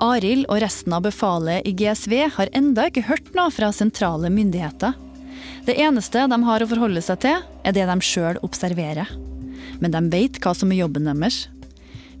Arild 0.00 0.46
og 0.48 0.62
resten 0.62 0.94
av 0.96 1.04
befalet 1.04 1.66
i 1.68 1.74
GSV 1.76 2.14
har 2.38 2.54
enda 2.56 2.86
ikke 2.88 3.08
hørt 3.10 3.34
noe 3.36 3.50
fra 3.52 3.68
sentrale 3.76 4.30
myndigheter. 4.32 4.94
Det 5.66 5.78
eneste 5.80 6.26
de 6.30 6.38
har 6.46 6.62
å 6.62 6.70
forholde 6.70 7.02
seg 7.04 7.18
til, 7.24 7.38
er 7.64 7.72
det 7.76 7.86
de 7.88 7.96
sjøl 8.04 8.36
observerer. 8.46 9.08
Men 9.80 9.90
de 9.94 10.00
vet 10.12 10.34
hva 10.42 10.52
som 10.56 10.72
er 10.72 10.80
jobben 10.82 11.04
deres. 11.08 11.36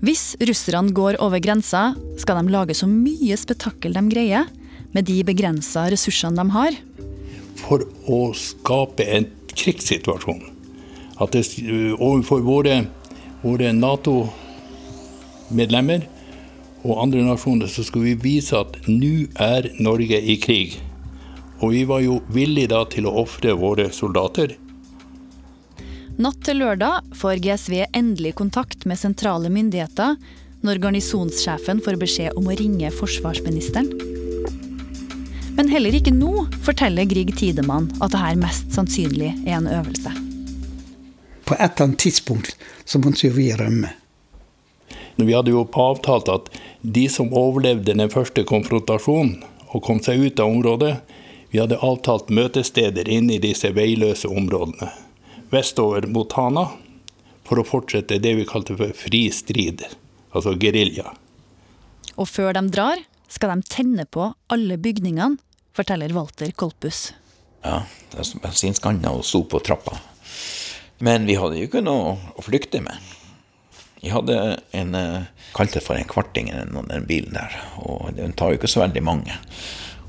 Hvis 0.00 0.24
russerne 0.48 0.94
går 0.96 1.14
over 1.20 1.38
grensa, 1.44 1.94
skal 2.20 2.36
de 2.40 2.44
lage 2.54 2.74
så 2.76 2.86
mye 2.88 3.36
spetakkel 3.36 3.92
de 3.96 4.02
greier, 4.12 4.44
med 4.96 5.02
de 5.06 5.24
begrensa 5.26 5.90
ressursene 5.92 6.36
de 6.40 6.44
har. 6.54 6.72
For 7.60 7.78
å 8.08 8.32
skape 8.34 9.04
en 9.04 9.26
krigssituasjon. 9.52 10.40
At 11.20 11.32
det, 11.36 11.44
overfor 11.98 12.40
våre, 12.46 12.84
våre 13.44 13.72
Nato-medlemmer 13.76 16.00
og 16.80 16.96
andre 17.02 17.20
nasjoner 17.26 17.68
så 17.68 17.82
skal 17.84 18.02
vi 18.08 18.14
vise 18.22 18.56
at 18.56 18.76
nå 18.88 19.26
er 19.36 19.68
Norge 19.84 20.16
i 20.16 20.36
krig. 20.40 20.80
Og 21.60 21.72
vi 21.74 21.84
var 21.84 22.00
jo 22.04 22.20
villige 22.32 22.72
da 22.72 22.84
til 22.88 23.08
å 23.08 23.14
ofre 23.22 23.54
våre 23.58 23.90
soldater. 23.92 24.56
Natt 26.20 26.40
til 26.44 26.60
lørdag 26.60 27.12
får 27.16 27.40
GSV 27.44 27.74
endelig 27.96 28.34
kontakt 28.40 28.86
med 28.88 29.00
sentrale 29.00 29.48
myndigheter 29.52 30.16
når 30.64 30.80
garnisonssjefen 30.82 31.80
får 31.84 31.96
beskjed 32.00 32.36
om 32.36 32.48
å 32.50 32.56
ringe 32.56 32.90
forsvarsministeren. 32.92 33.92
Men 35.56 35.68
heller 35.72 35.96
ikke 35.96 36.12
nå 36.14 36.46
forteller 36.64 37.08
Grieg 37.08 37.32
Tidemann 37.36 37.90
at 38.00 38.12
dette 38.14 38.36
mest 38.40 38.72
sannsynlig 38.76 39.32
er 39.44 39.58
en 39.58 39.68
øvelse. 39.68 40.12
På 41.44 41.56
et 41.56 41.64
eller 41.66 41.86
annet 41.88 42.02
tidspunkt 42.04 42.54
så 42.84 43.00
måtte 43.02 43.32
vi 43.34 43.50
rømme. 43.56 43.90
Vi 45.20 45.34
hadde 45.36 45.52
jo 45.52 45.66
avtalt 45.76 46.30
at 46.32 46.48
de 46.80 47.08
som 47.12 47.32
overlevde 47.36 47.92
den 47.92 48.12
første 48.12 48.44
konfrontasjonen 48.48 49.42
og 49.70 49.82
kom 49.84 50.00
seg 50.02 50.22
ut 50.24 50.40
av 50.40 50.48
området, 50.52 50.94
vi 51.50 51.58
hadde 51.58 51.80
avtalt 51.82 52.30
møtesteder 52.30 53.08
inne 53.10 53.36
i 53.36 53.42
disse 53.42 53.72
veiløse 53.74 54.28
områdene. 54.30 54.90
Vestover 55.50 56.06
mot 56.06 56.32
Hana, 56.38 56.68
for 57.46 57.58
å 57.58 57.66
fortsette 57.66 58.20
det 58.22 58.36
vi 58.38 58.46
kalte 58.46 58.76
for 58.78 58.94
fri 58.94 59.24
strid, 59.34 59.82
altså 60.30 60.54
gerilja. 60.54 61.10
Og 62.14 62.28
før 62.30 62.54
de 62.54 62.62
drar, 62.70 63.02
skal 63.30 63.56
de 63.56 63.66
tenne 63.70 64.06
på 64.06 64.28
alle 64.52 64.78
bygningene, 64.78 65.40
forteller 65.74 66.14
Walter 66.14 66.50
Kolpus. 66.54 67.08
Ja, 67.64 67.82
bensinskanna 68.14 69.12
og 69.16 69.26
sto 69.26 69.42
på 69.50 69.58
trappa. 69.66 69.98
Men 71.02 71.26
vi 71.26 71.38
hadde 71.40 71.58
jo 71.58 71.66
ikke 71.66 71.82
noe 71.82 72.14
å 72.36 72.44
flykte 72.44 72.82
med. 72.84 72.94
Vi 74.00 74.12
hadde 74.12 74.36
en 74.76 74.96
kalte 75.56 75.82
for 75.84 75.98
en 75.98 76.08
kvarting, 76.08 76.50
den 76.52 77.06
bilen 77.08 77.36
der. 77.36 77.56
Og 77.84 78.14
den 78.16 78.32
tar 78.36 78.52
jo 78.52 78.60
ikke 78.60 78.70
så 78.70 78.84
veldig 78.84 79.02
mange. 79.04 79.34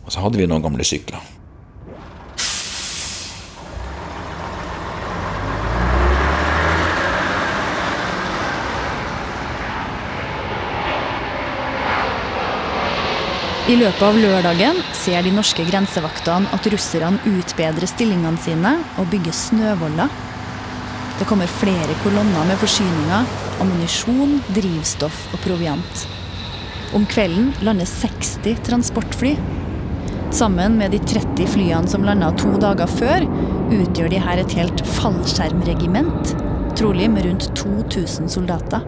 Og 0.06 0.14
så 0.14 0.24
hadde 0.24 0.42
vi 0.42 0.50
noen 0.50 0.64
gamle 0.66 0.86
sykler. 0.88 1.22
I 13.72 13.76
løpet 13.78 14.02
av 14.04 14.18
lørdagen 14.20 14.80
ser 14.98 15.22
de 15.24 15.32
norske 15.32 15.64
grensevaktene 15.64 16.50
at 16.52 16.66
russerne 16.74 17.22
utbedrer 17.30 17.88
stillingene 17.88 18.42
sine 18.42 18.74
og 19.00 19.08
bygger 19.14 19.36
snøvoller. 19.38 20.12
Det 21.22 21.28
kommer 21.30 21.48
flere 21.62 21.96
kolonner 22.02 22.50
med 22.50 22.60
forsyninger, 22.60 23.30
ammunisjon, 23.64 24.40
drivstoff 24.58 25.24
og 25.32 25.44
proviant. 25.46 26.06
Om 26.98 27.06
kvelden 27.08 27.54
lander 27.64 27.88
60 27.88 28.60
transportfly. 28.66 29.38
Sammen 30.32 30.78
med 30.78 30.92
de 30.92 31.00
30 31.00 31.48
flyene 31.48 31.88
som 31.92 32.06
landa 32.08 32.30
to 32.40 32.54
dager 32.62 32.88
før, 32.88 33.26
utgjør 33.76 34.08
de 34.14 34.20
her 34.24 34.40
et 34.40 34.54
helt 34.56 34.84
fallskjermregiment. 34.88 36.32
Trolig 36.80 37.10
med 37.12 37.28
rundt 37.28 37.50
2000 37.60 38.32
soldater. 38.32 38.86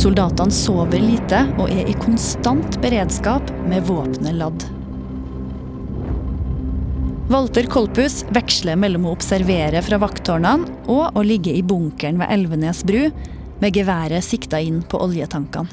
Soldatene 0.00 0.54
sover 0.54 1.02
lite 1.02 1.42
og 1.58 1.68
er 1.68 1.92
i 1.92 1.98
konstant 2.00 2.80
beredskap 2.80 3.52
med 3.68 3.84
våpenet 3.84 4.38
ladd. 4.40 4.64
Walter 7.30 7.68
Kolpus 7.70 8.22
veksler 8.32 8.80
mellom 8.80 9.04
å 9.06 9.12
observere 9.12 9.84
fra 9.84 10.00
vakttårnene 10.00 10.80
og 10.90 11.20
å 11.20 11.22
ligge 11.22 11.52
i 11.52 11.60
bunkeren 11.62 12.18
ved 12.22 12.32
Elvenes 12.32 12.80
bru 12.88 13.10
med 13.60 13.76
geværet 13.76 14.24
sikta 14.24 14.58
inn 14.64 14.80
på 14.82 15.04
oljetankene. 15.04 15.68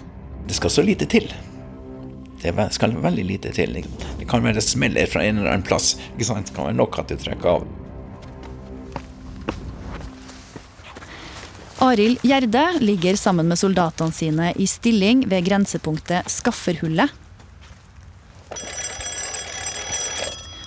Det 0.48 0.60
skal 0.60 0.76
så 0.76 0.84
lite 0.84 1.08
til. 1.08 1.32
Det 2.42 2.54
skal 2.76 2.94
veldig 3.02 3.26
lite 3.26 3.52
til. 3.56 3.80
Det 4.20 4.28
kan 4.30 4.44
være 4.46 4.60
det 4.60 4.68
smeller 4.68 5.10
fra 5.10 5.24
en 5.26 5.40
eller 5.40 5.56
annen 5.56 5.66
plass. 5.68 5.96
Ikke 6.14 6.30
sant? 6.30 6.50
Det 6.50 6.56
kan 6.56 6.70
være 6.70 6.78
nok 6.78 7.00
at 7.02 7.12
du 7.12 7.18
trekker 7.22 7.58
av. 7.58 7.68
Arild 11.78 12.24
Gjerde 12.26 12.64
ligger 12.82 13.18
sammen 13.18 13.48
med 13.50 13.60
soldatene 13.60 14.14
sine 14.14 14.52
i 14.58 14.66
stilling 14.66 15.28
ved 15.30 15.46
grensepunktet 15.46 16.30
Skafferhullet. 16.34 17.12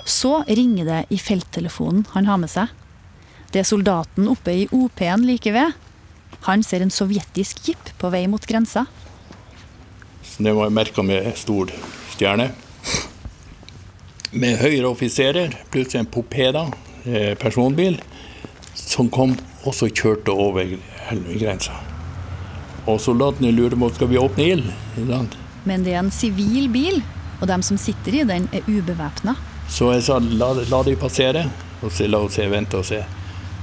Så 0.06 0.44
ringer 0.46 0.86
det 0.86 1.00
i 1.10 1.18
felttelefonen 1.18 2.04
han 2.12 2.30
har 2.30 2.38
med 2.38 2.52
seg. 2.52 2.70
Det 3.50 3.64
er 3.64 3.66
soldaten 3.66 4.28
oppe 4.30 4.54
i 4.54 4.66
OP-en 4.70 5.26
like 5.26 5.50
ved. 5.54 5.74
Han 6.46 6.62
ser 6.62 6.84
en 6.84 6.94
sovjetisk 6.94 7.64
jeep 7.66 7.90
på 7.98 8.10
vei 8.14 8.26
mot 8.30 8.46
grensa. 8.46 8.86
Det 10.40 10.52
var 10.52 10.70
merka 10.70 11.02
med 11.02 11.36
stor 11.36 11.68
stjerne. 12.14 12.46
Med 14.30 14.56
høyere 14.56 14.88
offiserer 14.88 15.52
pluss 15.68 15.92
en 15.98 16.08
Popeda 16.08 16.62
eh, 17.04 17.34
personbil 17.36 17.98
som 18.72 19.10
kom 19.12 19.34
og 19.68 19.76
så 19.76 19.90
kjørte 19.92 20.32
over 20.32 20.78
grensa. 21.36 21.76
Og 22.88 23.02
soldatene 23.04 23.52
lurer 23.52 23.76
på 23.76 23.90
skal 23.92 24.08
vi 24.08 24.20
åpne 24.22 24.46
ild. 24.54 24.72
Men 25.68 25.84
det 25.84 25.92
er 25.92 26.00
en 26.00 26.12
sivil 26.14 26.70
bil, 26.72 27.02
og 27.42 27.48
de 27.52 27.60
som 27.66 27.76
sitter 27.76 28.22
i 28.22 28.24
den, 28.24 28.48
er 28.56 28.64
ubevæpna. 28.64 29.36
Så 29.68 29.92
jeg 29.92 30.08
sa 30.08 30.16
la, 30.24 30.54
la 30.72 30.82
de 30.88 30.96
passere, 30.96 31.44
og 31.82 31.92
så 31.92 32.08
la 32.08 32.24
oss 32.24 32.40
se, 32.40 32.48
vente 32.48 32.80
og 32.80 32.88
se. 32.88 33.04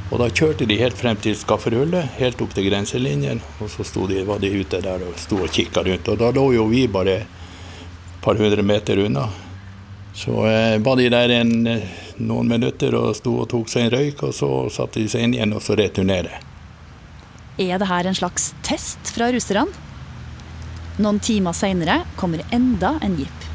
Og 0.08 0.22
da 0.22 0.30
kjørte 0.32 0.65
de 0.67 0.78
helt 0.80 0.96
frem 0.96 1.17
til 1.20 1.36
skafferhullet, 1.36 2.13
helt 2.15 2.39
opp 2.43 2.54
til 2.56 2.70
grenselinjen. 2.70 3.41
Og 3.60 3.72
så 3.72 3.84
de, 4.08 4.22
var 4.28 4.39
de 4.39 4.54
ute 4.56 4.80
der 4.84 5.04
og 5.04 5.17
sto 5.20 5.41
og 5.43 5.52
kikka 5.52 5.84
rundt. 5.84 6.08
Og 6.08 6.22
da 6.22 6.32
lå 6.32 6.46
jo 6.56 6.67
vi 6.72 6.86
bare 6.88 7.17
et 7.24 8.24
par 8.24 8.39
hundre 8.39 8.63
meter 8.63 9.04
unna. 9.04 9.28
Så 10.15 10.32
eh, 10.48 10.78
var 10.80 10.96
de 10.98 11.10
der 11.12 11.34
en, 11.41 11.52
noen 12.17 12.48
minutter 12.50 12.96
og 12.98 13.17
sto 13.20 13.36
og 13.43 13.50
tok 13.52 13.67
seg 13.70 13.86
en 13.86 13.93
røyk, 13.93 14.24
og 14.24 14.34
så 14.34 14.50
satte 14.74 15.04
de 15.04 15.12
seg 15.12 15.28
inn 15.28 15.36
igjen 15.36 15.54
og 15.54 15.62
så 15.62 15.76
returnere. 15.78 16.39
Er 17.58 17.78
det 17.78 17.91
her 17.91 18.08
en 18.08 18.17
slags 18.17 18.54
test 18.65 19.12
fra 19.13 19.28
russerne? 19.34 19.84
Noen 20.98 21.20
timer 21.22 21.54
seinere 21.54 22.00
kommer 22.17 22.41
enda 22.56 22.96
en 23.06 23.20
jeep. 23.20 23.46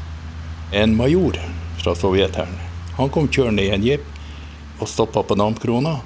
En 0.71 0.95
major 0.95 1.35
fra 1.81 1.91
sovjethæren. 1.97 2.55
Han 2.95 3.11
kom 3.11 3.27
kjørende 3.27 3.65
i 3.65 3.73
en 3.73 3.83
jeep 3.83 4.05
og 4.79 4.87
stoppa 4.87 5.25
på 5.27 5.35
Namkrona. 5.35 5.97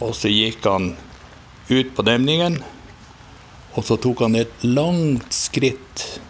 Og 0.00 0.14
så 0.16 0.30
gikk 0.32 0.64
han 0.66 0.94
ut 1.68 1.92
på 1.96 2.04
demningen, 2.06 2.58
og 3.72 3.84
så 3.86 3.96
tok 4.00 4.24
han 4.24 4.36
et 4.36 4.64
langt 4.64 5.32
skritt 5.32 6.20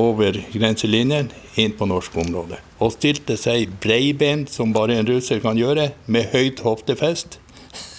over 0.00 0.36
grenselinjen 0.52 1.30
inn 1.60 1.74
på 1.76 1.86
norsk 1.88 2.16
område. 2.22 2.58
Og 2.80 2.94
stilte 2.94 3.36
seg 3.40 3.74
breibent, 3.82 4.50
som 4.50 4.72
bare 4.74 4.96
en 4.98 5.08
russer 5.08 5.42
kan 5.44 5.58
gjøre, 5.58 5.90
med 6.06 6.30
høyt 6.32 6.62
hoftefest. 6.64 7.38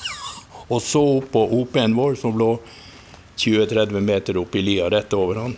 Og 0.73 0.81
så 0.81 1.03
opp 1.19 1.29
på 1.35 1.43
OP-en 1.59 1.95
vår, 1.97 2.17
som 2.19 2.39
lå 2.39 2.55
20-30 3.37 3.99
meter 4.01 4.39
opp 4.41 4.55
i 4.55 4.63
lia 4.63 4.89
rett 4.89 5.13
over 5.17 5.41
han. 5.43 5.55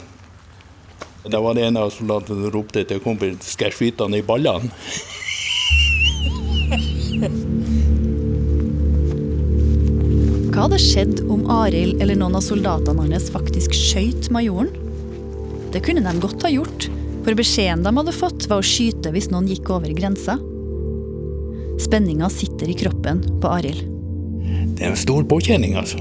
Da 1.25 1.41
var 1.41 1.56
det 1.58 1.65
en 1.65 1.80
av 1.82 1.89
soldatene 1.93 2.43
som 2.43 2.54
ropte 2.54 2.84
til 2.86 3.01
kompisen 3.01 3.41
skal 3.41 3.71
jeg 3.71 3.78
skyte 3.80 4.06
han 4.06 4.17
i 4.17 4.25
ballene. 4.25 4.71
Hva 10.56 10.70
hadde 10.70 10.78
skjedd 10.80 11.18
om 11.28 11.41
Arild 11.52 12.00
eller 12.00 12.15
noen 12.15 12.38
av 12.39 12.44
soldatene 12.46 13.10
hans 13.10 13.26
faktisk 13.28 13.74
skøyt 13.76 14.30
majoren? 14.32 14.70
Det 15.74 15.82
kunne 15.84 16.00
de 16.00 16.13
godt 16.24 16.46
ha 16.48 16.52
gjort, 16.54 16.86
for 17.26 17.36
beskjeden 17.36 17.84
de 17.84 17.91
hadde 17.98 18.13
fått, 18.15 18.46
var 18.48 18.63
å 18.63 18.63
skyte 18.63 19.12
hvis 19.12 19.28
noen 19.34 19.50
gikk 19.52 19.68
over 19.76 19.91
grensa. 19.98 20.38
Spenninga 21.84 22.32
sitter 22.32 22.72
i 22.72 22.78
kroppen 22.80 23.20
på 23.44 23.52
Arild. 23.52 23.84
Det 24.78 24.88
er 24.88 24.94
en 24.94 25.04
stor 25.04 25.28
påkjenning, 25.28 25.76
altså. 25.76 26.00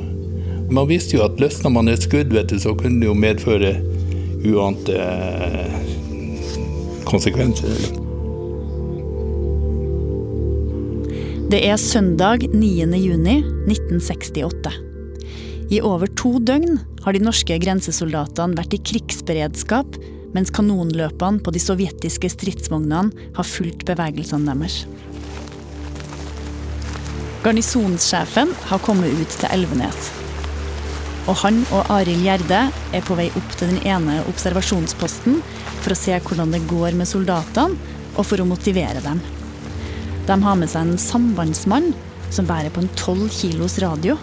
Man 0.70 0.86
visste 0.86 1.18
jo 1.18 1.26
at 1.26 1.42
løsna 1.42 1.74
man 1.74 1.90
et 1.90 2.06
skudd, 2.06 2.30
vet 2.30 2.54
du, 2.54 2.54
så 2.62 2.76
kunne 2.78 3.02
det 3.02 3.10
jo 3.10 3.18
medføre 3.18 3.74
uante 4.46 5.02
konsekvenser. 7.10 8.03
Det 11.44 11.58
er 11.60 11.76
søndag 11.76 12.46
9. 12.56 12.68
juni 12.96 13.34
1968. 13.68 14.70
I 15.76 15.80
over 15.84 16.08
to 16.16 16.38
døgn 16.40 16.78
har 17.04 17.12
de 17.12 17.20
norske 17.20 17.58
grensesoldatene 17.60 18.56
vært 18.56 18.72
i 18.72 18.80
krigsberedskap, 18.80 19.98
mens 20.32 20.48
kanonløpene 20.56 21.44
på 21.44 21.52
de 21.52 21.60
sovjetiske 21.60 22.30
stridsvognene 22.32 23.28
har 23.36 23.48
fulgt 23.50 23.84
bevegelsene 23.90 24.48
deres. 24.48 24.78
Garnisonssjefen 27.44 28.56
har 28.72 28.84
kommet 28.88 29.12
ut 29.12 29.36
til 29.36 29.52
Elvenes. 29.52 30.10
Og 31.28 31.36
han 31.44 31.60
og 31.76 31.92
Arild 31.92 32.24
Gjerde 32.24 32.64
er 32.72 33.04
på 33.04 33.20
vei 33.20 33.28
opp 33.36 33.52
til 33.60 33.74
den 33.74 33.84
ene 33.84 34.22
observasjonsposten 34.32 35.42
for 35.84 35.92
å 35.92 36.02
se 36.06 36.16
hvordan 36.24 36.56
det 36.56 36.64
går 36.72 36.96
med 36.96 37.12
soldatene, 37.12 37.76
og 38.14 38.22
for 38.24 38.40
å 38.40 38.48
motivere 38.48 39.00
dem. 39.04 39.20
De 40.24 40.36
har 40.40 40.56
med 40.56 40.70
seg 40.72 40.88
en 40.88 41.00
sambandsmann 41.00 41.90
som 42.32 42.46
bærer 42.48 42.72
på 42.72 42.80
en 42.80 42.92
tolv 42.96 43.28
kilos 43.34 43.76
radio. 43.82 44.16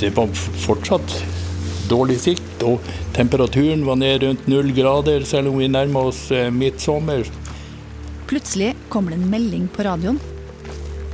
Det 0.00 0.10
var 0.16 0.28
fortsatt 0.34 1.14
dårlig 1.88 2.18
sikt, 2.20 2.64
og 2.66 2.82
temperaturen 3.16 3.86
var 3.86 3.96
ned 4.00 4.26
rundt 4.26 4.44
null 4.50 4.68
grader, 4.76 5.24
selv 5.28 5.52
om 5.52 5.56
vi 5.62 5.70
nærmer 5.72 6.10
oss 6.10 6.26
eh, 6.34 6.50
midtsommer. 6.52 7.24
Plutselig 8.28 8.74
kommer 8.92 9.14
det 9.14 9.22
en 9.22 9.32
melding 9.32 9.64
på 9.72 9.86
radioen. 9.88 10.20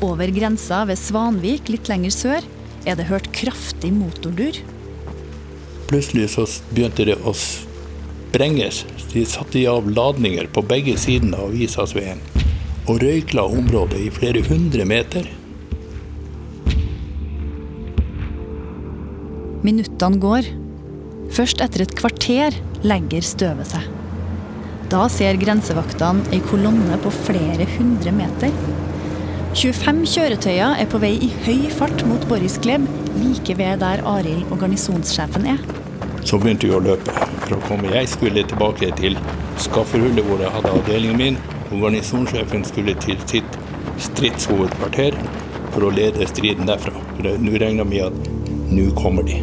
Over 0.02 0.30
grensa 0.34 0.84
ved 0.88 0.98
Svanvik 0.98 1.70
litt 1.70 1.90
lenger 1.90 2.14
sør 2.14 2.50
er 2.86 2.98
det 2.98 3.08
hørt 3.08 3.30
kraftig 3.34 3.92
motordur. 3.94 4.58
Plutselig 5.88 6.32
så 6.34 6.46
begynte 6.74 7.06
det 7.08 7.18
å 7.22 7.34
sprenges. 7.34 8.84
De 9.14 9.24
satte 9.26 9.62
av 9.70 9.86
ladninger 9.90 10.50
på 10.52 10.66
begge 10.66 10.98
sidene 11.00 11.38
av 11.46 11.54
Isasveien 11.54 12.22
og 12.88 13.02
røykla 13.02 13.44
området 13.44 14.00
i 14.00 14.08
flere 14.12 14.40
hundre 14.48 14.84
meter. 14.88 15.28
Minuttene 19.66 20.20
går. 20.22 20.48
Først 21.34 21.60
etter 21.60 21.84
et 21.84 21.94
kvarter 21.98 22.56
legger 22.86 23.24
støvet 23.26 23.68
seg. 23.74 23.88
Da 24.88 25.02
ser 25.12 25.36
grensevaktene 25.36 26.24
ei 26.32 26.40
kolonne 26.48 26.96
på 27.04 27.12
flere 27.12 27.66
hundre 27.74 28.14
meter. 28.16 28.54
25 29.58 30.06
kjøretøyer 30.08 30.80
er 30.80 30.88
på 30.88 31.00
vei 31.02 31.12
i 31.26 31.28
høy 31.44 31.68
fart 31.74 32.04
mot 32.08 32.24
Boris 32.30 32.56
Gleb, 32.64 32.86
like 33.18 33.56
ved 33.58 33.82
der 33.82 34.04
Arild 34.08 34.48
og 34.48 34.62
garnisonssjefen 34.62 35.48
er. 35.52 35.60
Så 36.24 36.40
begynte 36.40 36.68
vi 36.68 36.76
å 36.76 36.80
løpe 36.84 37.12
for 37.42 37.58
å 37.58 37.62
komme. 37.66 37.92
Jeg 37.92 38.08
skulle 38.12 38.46
tilbake 38.48 38.92
til 39.00 39.18
skafferhullet 39.60 40.24
hvor 40.24 40.40
jeg 40.40 40.54
hadde 40.56 40.74
avdelingen 40.80 41.20
min. 41.20 41.40
Og 41.68 41.82
garnisonssjefen 41.82 42.64
skulle 42.64 42.94
til 43.02 43.20
sitt 43.28 43.58
stridshovedkvarter 44.00 45.16
for 45.74 45.84
å 45.84 45.92
lede 45.92 46.26
striden 46.30 46.68
derfra. 46.68 46.94
Nå 47.20 47.60
regna 47.60 47.84
vi 47.88 48.00
at 48.04 48.28
nå 48.72 48.88
kommer 48.96 49.26
de. 49.26 49.40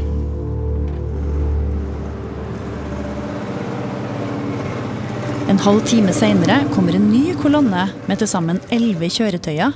En 5.45 5.61
halv 5.61 5.83
time 5.85 6.13
seinere 6.17 6.63
kommer 6.73 6.97
en 6.97 7.11
ny 7.11 7.35
kolonne 7.37 7.85
med 8.09 8.17
til 8.21 8.29
sammen 8.29 8.57
elleve 8.73 9.11
kjøretøyer. 9.13 9.75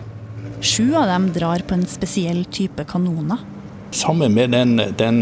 Sju 0.65 0.95
av 0.97 1.05
dem 1.11 1.29
drar 1.35 1.61
på 1.69 1.77
en 1.77 1.85
spesiell 1.87 2.41
type 2.51 2.83
kanoner. 2.89 3.45
Sammen 3.95 4.33
med 4.33 4.51
den, 4.53 4.81
den 4.97 5.21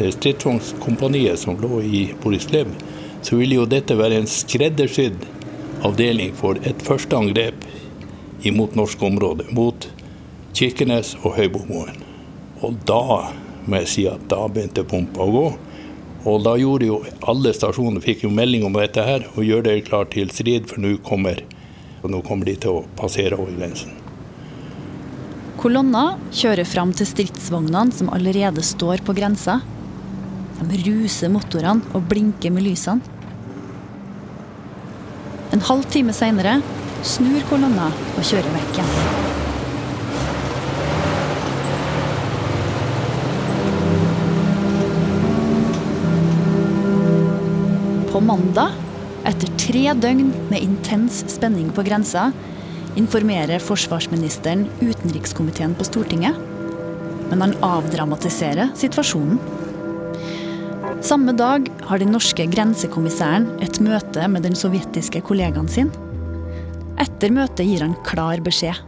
stridsvognskompaniet 0.00 1.40
som 1.40 1.60
lå 1.60 1.80
i 1.84 2.02
Boris 2.24 2.48
Gleb, 2.48 2.72
så 3.22 3.38
ville 3.38 3.60
jo 3.60 3.68
dette 3.68 3.96
være 3.96 4.18
en 4.20 4.28
skreddersydd 4.28 5.22
avdeling 5.86 6.34
for 6.38 6.58
et 6.66 6.82
første 6.84 7.16
angrep 7.16 7.64
imot 8.46 8.74
norsk 8.78 9.02
område, 9.02 9.46
mot 9.54 9.88
Kirkenes 10.54 11.14
og 11.22 11.36
Høybomoen. 11.38 12.02
Og 12.62 12.78
da 12.86 13.32
må 13.66 13.82
jeg 13.82 13.90
si 13.90 14.06
at 14.10 14.24
da 14.30 14.44
begynte 14.50 14.84
pumpa 14.86 15.24
å 15.24 15.32
gå. 15.34 15.46
Og 16.22 16.44
da 16.44 16.54
gjorde 16.58 16.86
jo 16.86 17.00
alle 17.26 17.50
stasjoner 17.54 18.02
fikk 18.02 18.26
jo 18.26 18.30
melding 18.34 18.66
om 18.66 18.76
dette 18.78 19.02
her, 19.06 19.26
og 19.34 19.46
gjør 19.46 19.66
dere 19.66 19.86
klar 19.86 20.06
til 20.10 20.30
strid, 20.34 20.68
for 20.70 20.82
nå 20.82 20.96
kommer, 21.06 21.42
kommer 22.02 22.46
de 22.46 22.56
til 22.62 22.78
å 22.78 22.84
passere 22.98 23.38
over 23.38 23.54
grensen. 23.58 23.98
Kolonna 25.62 26.16
kjører 26.34 26.66
fram 26.66 26.94
til 26.96 27.06
stridsvognene 27.06 27.94
som 27.94 28.10
allerede 28.14 28.64
står 28.66 29.02
på 29.06 29.14
grensa. 29.14 29.60
De 30.62 30.78
ruser 30.86 31.30
motorene 31.30 31.82
og 31.94 32.06
blinker 32.10 32.54
med 32.54 32.66
lysene. 32.66 33.11
En 35.52 35.60
halv 35.60 35.84
time 35.92 36.14
seinere 36.16 36.54
snur 37.04 37.42
kolonna 37.50 37.90
og 37.92 38.24
kjører 38.24 38.54
vekk 38.54 38.78
igjen. 38.78 38.92
På 48.12 48.22
mandag, 48.24 48.72
etter 49.28 49.52
tre 49.60 49.84
døgn 50.00 50.32
med 50.48 50.62
intens 50.62 51.20
spenning 51.34 51.68
på 51.76 51.84
grensa, 51.84 52.30
informerer 52.96 53.60
forsvarsministeren 53.60 54.66
utenrikskomiteen 54.80 55.76
på 55.76 55.84
Stortinget. 55.88 56.40
Men 57.28 57.44
han 57.44 57.58
avdramatiserer 57.64 58.72
situasjonen. 58.76 59.36
Samme 61.02 61.32
dag 61.34 61.66
har 61.82 61.98
den 61.98 62.12
norske 62.14 62.44
grensekommissæren 62.46 63.48
et 63.64 63.80
møte 63.82 64.22
med 64.30 64.44
den 64.46 64.54
sovjetiske 64.54 65.18
kollegaen 65.26 65.66
sin. 65.66 65.88
Etter 67.02 67.34
møtet 67.34 67.66
gir 67.66 67.82
han 67.82 67.96
klar 68.06 68.38
beskjed. 68.46 68.78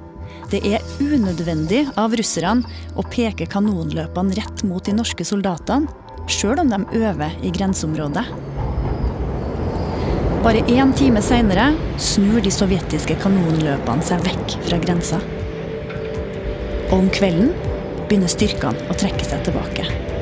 Det 0.53 0.61
er 0.63 0.85
unødvendig 1.03 1.81
av 1.99 2.15
russerne 2.15 2.71
å 2.95 3.03
peke 3.11 3.49
kanonløpene 3.51 4.39
rett 4.39 4.63
mot 4.63 4.87
de 4.87 4.95
norske 4.95 5.27
soldatene, 5.27 5.91
sjøl 6.31 6.63
om 6.63 6.71
de 6.71 7.03
øver 7.03 7.35
i 7.43 7.51
grenseområdet. 7.51 8.25
Bare 10.47 10.63
én 10.71 10.95
time 10.95 11.19
seinere 11.19 11.73
snur 11.99 12.39
de 12.47 12.55
sovjetiske 12.55 13.19
kanonløpene 13.27 14.07
seg 14.07 14.23
vekk 14.31 14.61
fra 14.71 14.83
grensa. 14.87 15.23
Og 16.93 16.99
om 17.03 17.11
kvelden 17.11 17.51
begynner 18.07 18.31
styrkene 18.31 18.87
å 18.87 19.03
trekke 19.03 19.27
seg 19.27 19.49
tilbake. 19.49 20.14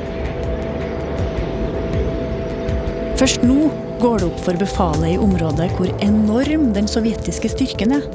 Først 3.19 3.43
nå 3.45 3.69
går 4.01 4.19
det 4.19 4.27
opp 4.27 4.39
for 4.41 4.59
befalet 4.59 5.13
i 5.13 5.19
området 5.21 5.69
hvor 5.77 5.91
enorm 6.03 6.71
den 6.75 6.89
sovjetiske 6.89 7.51
styrken 7.53 7.93
er. 7.99 8.07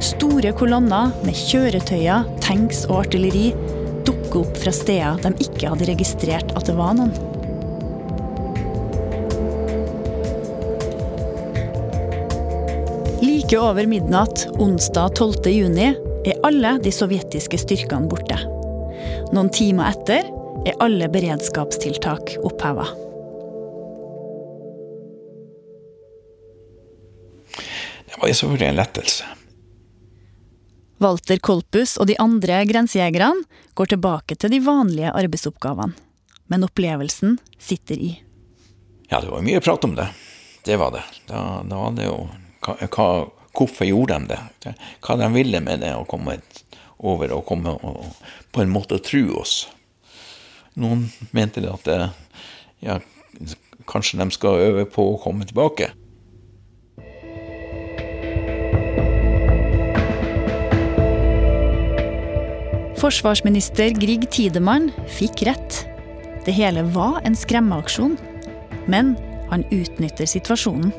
Store 0.00 0.54
kolonner 0.56 1.12
med 1.26 1.36
kjøretøyer, 1.36 2.24
tanks 2.40 2.86
og 2.88 3.02
artilleri 3.04 3.50
dukker 4.08 4.40
opp 4.40 4.56
fra 4.62 4.72
steder 4.74 5.20
de 5.20 5.34
ikke 5.44 5.68
hadde 5.74 5.90
registrert 5.90 6.54
at 6.56 6.70
det 6.70 6.76
var 6.78 6.96
noen. 6.96 7.12
Like 13.20 13.60
over 13.60 13.84
midnatt 13.90 14.46
onsdag 14.56 15.12
12. 15.20 15.52
juni 15.52 15.90
er 16.24 16.40
alle 16.48 16.78
de 16.80 16.94
sovjetiske 16.94 17.60
styrkene 17.60 18.08
borte. 18.08 18.40
Noen 19.34 19.52
timer 19.52 19.92
etter 19.92 20.24
er 20.64 20.80
alle 20.80 21.08
beredskapstiltak 21.12 22.38
oppheva. 22.48 22.88
Var 28.20 28.28
jo 28.28 28.36
selvfølgelig 28.40 28.68
en 28.68 28.80
lettelse. 28.80 29.28
Walter 31.00 31.40
Kolpus 31.40 31.96
og 31.96 32.10
de 32.10 32.18
andre 32.20 32.60
grensejegerne 32.68 33.46
går 33.74 33.94
tilbake 33.94 34.36
til 34.36 34.52
de 34.52 34.60
vanlige 34.60 35.12
arbeidsoppgavene. 35.16 35.96
Men 36.50 36.66
opplevelsen 36.66 37.38
sitter 37.62 37.94
i. 37.94 38.10
Ja, 39.08 39.20
det 39.22 39.30
var 39.30 39.44
mye 39.46 39.60
prat 39.62 39.84
om 39.86 39.94
det. 39.96 40.08
Det 40.66 40.76
var 40.76 40.92
det. 40.92 41.04
Da, 41.30 41.62
da 41.64 41.78
var 41.78 41.94
det 41.96 42.08
jo 42.08 42.16
hva, 42.66 42.74
hva, 42.90 43.06
Hvorfor 43.56 43.86
gjorde 43.88 44.18
de 44.18 44.36
det? 44.62 44.74
Hva 45.02 45.16
de 45.18 45.26
ville 45.34 45.60
med 45.64 45.80
det 45.82 45.94
å 45.96 46.04
komme 46.08 46.36
over 47.00 47.32
og 47.34 47.46
komme 47.48 47.72
og 47.74 48.04
på 48.52 48.62
en 48.62 48.70
måte 48.70 49.00
tro 49.02 49.24
oss. 49.40 49.64
Noen 50.78 51.08
mente 51.34 51.62
det 51.64 51.72
at 51.72 51.88
det, 51.88 51.96
ja, 52.84 53.00
kanskje 53.90 54.20
de 54.20 54.28
skal 54.36 54.62
øve 54.68 54.84
på 54.86 55.08
å 55.14 55.18
komme 55.22 55.48
tilbake. 55.48 55.90
Forsvarsminister 63.00 63.94
Grieg 63.96 64.26
Tidemann 64.28 64.90
fikk 65.08 65.46
rett. 65.48 65.86
Det 66.44 66.52
hele 66.52 66.82
var 66.92 67.22
en 67.24 67.36
skremmeaksjon. 67.36 68.18
Men 68.92 69.14
han 69.48 69.64
utnytter 69.72 70.28
situasjonen. 70.28 70.90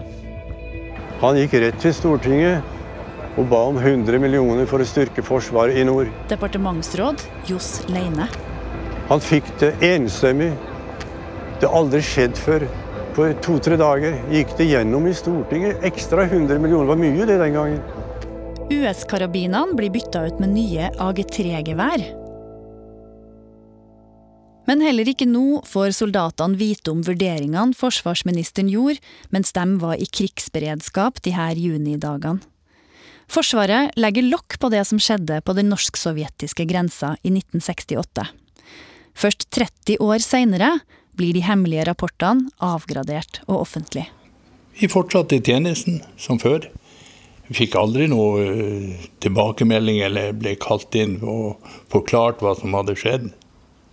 Han 1.21 1.37
gikk 1.37 1.53
rett 1.61 1.77
til 1.83 1.93
Stortinget 1.93 3.37
og 3.37 3.45
ba 3.51 3.59
om 3.69 3.77
100 3.77 4.17
millioner 4.17 4.65
for 4.65 4.81
å 4.81 4.87
styrke 4.89 5.21
Forsvaret 5.21 5.77
i 5.77 5.85
nord. 5.85 6.09
Departementsråd 6.31 7.21
Johs 7.51 7.83
Leine. 7.93 8.25
Han 9.11 9.21
fikk 9.21 9.53
det 9.61 9.75
enstemmig. 9.85 10.49
Det 11.61 11.69
har 11.69 11.83
aldri 11.83 12.01
skjedd 12.01 12.33
før. 12.33 12.65
På 13.13 13.29
to-tre 13.45 13.77
dager 13.77 14.17
gikk 14.33 14.57
det 14.57 14.71
gjennom 14.71 15.05
i 15.05 15.13
Stortinget. 15.13 15.85
Ekstra 15.85 16.25
100 16.25 16.57
millioner 16.65 16.95
var 16.95 16.97
mye 17.05 17.29
det 17.29 17.37
den 17.45 17.59
gangen. 17.61 18.00
US-karabinene 18.71 19.75
blir 19.75 19.91
bytta 19.91 20.25
ut 20.29 20.39
med 20.39 20.53
nye 20.55 20.89
AG3-gevær. 20.95 22.03
Men 24.69 24.83
heller 24.85 25.09
ikke 25.11 25.27
nå 25.27 25.59
får 25.67 25.91
soldatene 25.97 26.55
vite 26.59 26.93
om 26.93 27.01
vurderingene 27.03 27.75
forsvarsministeren 27.75 28.69
gjorde 28.71 29.01
mens 29.33 29.51
de 29.57 29.65
var 29.81 29.99
i 29.99 30.07
krigsberedskap 30.07 31.19
de 31.25 31.33
her 31.35 31.59
junidagene. 31.59 32.39
Forsvaret 33.31 33.95
legger 33.95 34.27
lokk 34.27 34.57
på 34.59 34.69
det 34.73 34.83
som 34.87 34.99
skjedde 34.99 35.37
på 35.47 35.55
den 35.55 35.69
norsk-sovjetiske 35.71 36.65
grensa 36.67 37.13
i 37.23 37.31
1968. 37.31 38.25
Først 39.15 39.47
30 39.55 40.03
år 40.03 40.19
seinere 40.23 40.73
blir 41.15 41.35
de 41.35 41.43
hemmelige 41.45 41.85
rapportene 41.87 42.51
avgradert 42.59 43.39
og 43.47 43.61
offentlig. 43.61 44.03
Vi 44.79 44.87
fortsatte 44.91 45.39
i 45.39 45.43
tjenesten 45.43 46.01
som 46.19 46.39
før. 46.39 46.67
Vi 47.51 47.57
fikk 47.65 47.73
aldri 47.75 48.05
noe 48.07 48.43
eh, 48.47 49.07
tilbakemelding 49.19 49.97
eller 50.05 50.31
ble 50.39 50.53
kalt 50.55 50.95
inn 50.95 51.17
og 51.19 51.59
forklart 51.91 52.39
hva 52.39 52.53
som 52.55 52.77
hadde 52.77 52.95
skjedd. 52.95 53.25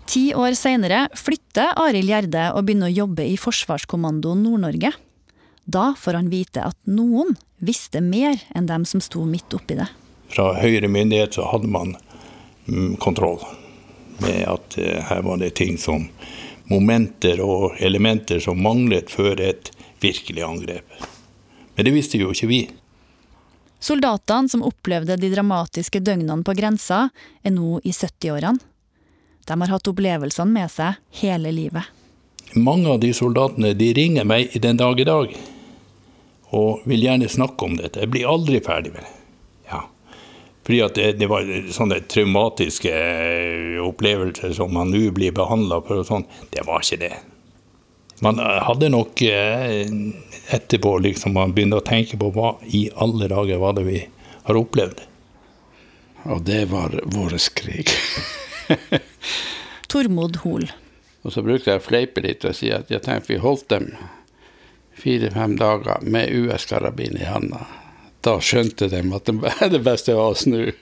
Ti 0.07 0.23
år 0.39 0.55
seinere 0.55 1.09
flytter 1.19 1.75
Arild 1.83 2.07
Gjerde 2.07 2.45
og 2.55 2.69
begynner 2.69 2.87
å 2.87 2.99
jobbe 3.01 3.27
i 3.27 3.35
Forsvarskommandoen 3.35 4.47
Nord-Norge. 4.47 4.93
Da 5.67 5.89
får 5.99 6.21
han 6.21 6.31
vite 6.31 6.63
at 6.71 6.79
noen 6.87 7.35
visste 7.59 7.99
mer 7.99 8.39
enn 8.55 8.71
dem 8.71 8.87
som 8.87 9.03
sto 9.03 9.27
midt 9.27 9.59
oppi 9.59 9.81
det. 9.83 9.91
Fra 10.31 10.53
høyere 10.63 10.87
myndighet 10.87 11.35
så 11.35 11.51
hadde 11.51 11.75
man 11.75 11.97
mm, 12.71 12.95
kontroll 13.03 13.43
med 14.23 14.47
at 14.55 14.79
eh, 14.79 15.03
her 15.11 15.27
var 15.27 15.43
det 15.43 15.57
ting 15.59 15.83
som 15.83 16.07
momenter 16.71 17.43
og 17.43 17.75
elementer 17.83 18.39
som 18.39 18.63
manglet 18.63 19.11
før 19.11 19.43
et 19.43 19.75
virkelig 19.99 20.47
angrep. 20.47 21.09
Men 21.75 21.91
det 21.91 21.99
visste 21.99 22.23
jo 22.23 22.31
ikke 22.31 22.55
vi. 22.55 22.67
Soldatene 23.79 24.51
som 24.51 24.65
opplevde 24.67 25.17
de 25.17 25.31
dramatiske 25.31 26.01
døgnene 26.03 26.43
på 26.45 26.55
grensa, 26.59 27.09
er 27.43 27.55
nå 27.55 27.79
i 27.85 27.93
70-årene. 27.95 28.59
De 29.49 29.61
har 29.61 29.71
hatt 29.73 29.89
opplevelsene 29.89 30.53
med 30.53 30.73
seg 30.73 30.99
hele 31.23 31.53
livet. 31.55 31.87
Mange 32.57 32.89
av 32.91 33.01
de 33.01 33.13
soldatene 33.17 33.75
de 33.77 33.93
ringer 33.97 34.27
meg 34.29 34.57
i 34.57 34.61
den 34.61 34.77
dag 34.81 35.01
i 35.01 35.07
dag 35.09 35.33
og 36.57 36.85
vil 36.89 37.05
gjerne 37.05 37.29
snakke 37.29 37.65
om 37.65 37.77
dette. 37.77 38.03
Jeg 38.03 38.13
blir 38.13 38.29
aldri 38.29 38.61
ferdig 38.65 38.93
med 38.95 39.05
det. 39.05 39.15
Ja. 39.69 39.83
Fordi 40.65 40.79
at 40.85 40.97
det, 40.97 41.09
det 41.21 41.29
var 41.29 41.49
sånne 41.73 42.01
traumatiske 42.09 42.93
eh, 42.93 43.81
opplevelser 43.85 44.55
som 44.57 44.73
man 44.73 44.93
nå 44.93 45.11
blir 45.17 45.37
behandla 45.37 45.83
for. 45.85 46.01
og 46.01 46.09
sånn. 46.09 46.25
Det 46.53 46.65
var 46.69 46.85
ikke 46.85 47.03
det. 47.05 47.13
Man 48.25 48.39
hadde 48.39 48.89
nok 48.91 49.23
eh, 49.23 49.87
etterpå 50.51 50.99
liksom, 51.05 51.37
man 51.39 51.55
begynte 51.55 51.79
å 51.79 51.87
tenke 51.87 52.19
på 52.19 52.33
hva 52.35 52.57
i 52.67 52.89
alle 52.97 53.29
dager 53.31 53.61
var 53.63 53.77
det 53.79 53.87
vi 53.87 54.01
har 54.49 54.59
opplevd. 54.59 55.05
Og 56.29 56.43
det 56.43 56.65
var 56.73 56.99
vår 57.15 57.37
krig. 57.55 57.93
Tormod 59.93 60.41
Hol. 60.43 60.67
Og 61.23 61.35
så 61.35 61.43
brukte 61.47 61.71
jeg 61.71 61.81
å 61.81 61.85
fleipe 61.85 62.23
litt 62.25 62.47
og 62.49 62.57
si 62.59 62.73
at 62.75 62.91
jeg 62.91 63.05
tenkte 63.05 63.35
vi 63.35 63.43
holdt 63.43 63.69
dem 63.71 63.93
fire-fem 64.99 65.55
dager 65.61 66.03
med 66.03 66.33
US-karabin 66.35 67.19
i 67.21 67.29
handa. 67.29 67.67
Da 68.25 68.39
skjønte 68.43 68.91
de 68.91 69.03
at 69.15 69.31
det 69.71 69.83
beste 69.85 70.17
var 70.19 70.35
å 70.35 70.39
snu. 70.39 70.73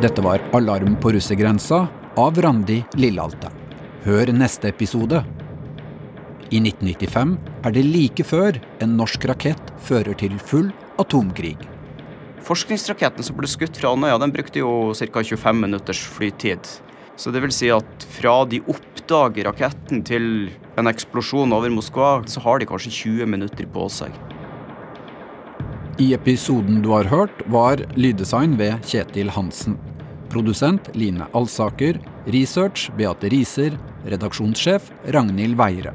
Dette 0.00 0.22
var 0.24 0.40
Alarm 0.52 0.94
på 0.96 1.10
russergrensa 1.12 1.88
av 2.16 2.38
Randi 2.40 2.78
Lillealte. 2.96 3.50
Hør 4.06 4.30
neste 4.32 4.70
episode. 4.72 5.18
I 6.48 6.56
1995 6.62 7.34
er 7.68 7.74
det 7.74 7.82
like 7.84 8.24
før 8.24 8.56
en 8.80 8.94
norsk 8.96 9.26
rakett 9.28 9.74
fører 9.84 10.16
til 10.22 10.38
full 10.40 10.70
atomkrig. 11.02 11.58
Forskningsraketten 12.48 13.26
som 13.28 13.36
ble 13.36 13.50
skutt 13.52 13.76
fra 13.76 13.92
Andøya, 13.92 14.16
den 14.22 14.32
brukte 14.32 14.62
jo 14.62 14.70
ca. 14.96 15.20
25 15.20 15.60
minutters 15.66 16.00
flytid. 16.16 16.64
Så 17.20 17.28
det 17.28 17.44
vil 17.44 17.52
si 17.52 17.68
at 17.68 18.08
fra 18.16 18.38
de 18.48 18.62
oppdager 18.72 19.50
raketten 19.50 20.00
til 20.08 20.48
en 20.80 20.88
eksplosjon 20.88 21.52
over 21.52 21.68
Moskva, 21.76 22.22
så 22.24 22.40
har 22.40 22.56
de 22.56 22.70
kanskje 22.72 22.96
20 23.02 23.28
minutter 23.36 23.68
på 23.68 23.84
seg. 23.92 24.16
I 26.00 26.14
episoden 26.16 26.80
du 26.80 26.88
har 26.96 27.12
hørt, 27.12 27.44
var 27.52 27.84
lyddesign 28.00 28.56
ved 28.56 28.80
Kjetil 28.88 29.36
Hansen. 29.36 29.76
Produsent 30.30 30.94
Line 30.94 31.26
Alsaker. 31.32 32.00
Research 32.26 32.90
Beate 32.96 33.28
Riser. 33.28 33.78
Redaksjonssjef 34.06 34.92
Ragnhild 35.04 35.58
Weire. 35.58 35.94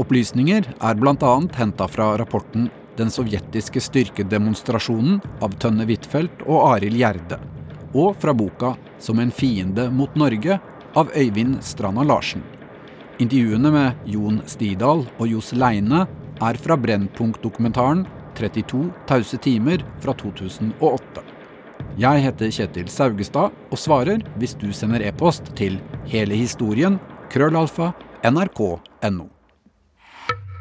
Opplysninger 0.00 0.66
er 0.80 0.94
bl.a. 0.94 1.32
henta 1.54 1.88
fra 1.88 2.16
rapporten 2.18 2.70
'Den 2.96 3.10
sovjetiske 3.10 3.80
styrkedemonstrasjonen' 3.80 5.20
av 5.40 5.54
Tønne 5.60 5.86
Huitfeldt 5.88 6.42
og 6.46 6.74
Arild 6.74 6.96
Gjerde. 6.96 7.38
Og 7.94 8.16
fra 8.20 8.32
boka 8.32 8.74
'Som 8.98 9.20
en 9.20 9.30
fiende 9.30 9.90
mot 9.90 10.14
Norge' 10.14 10.60
av 10.94 11.10
Øyvind 11.16 11.62
Stranda 11.62 12.02
Larsen. 12.02 12.42
Intervjuene 13.18 13.70
med 13.72 13.94
Jon 14.06 14.42
Stidal 14.46 15.06
og 15.18 15.28
Johs 15.28 15.52
Leine 15.52 16.06
er 16.40 16.54
fra 16.54 16.76
Brennpunkt-dokumentaren 16.76 18.06
32 18.34 18.90
tause 19.06 19.38
timer 19.38 19.84
fra 20.00 20.14
2008. 20.14 21.31
Jeg 22.00 22.22
heter 22.24 22.48
Kjetil 22.48 22.88
Saugestad 22.88 23.52
og 23.68 23.78
svarer 23.80 24.22
hvis 24.40 24.54
du 24.56 24.70
sender 24.72 25.04
e-post 25.04 25.50
til 25.58 25.76
hele 26.08 26.38
historien 26.40 26.96
krøllalfa 27.32 27.90
nrk.no. 28.24 29.28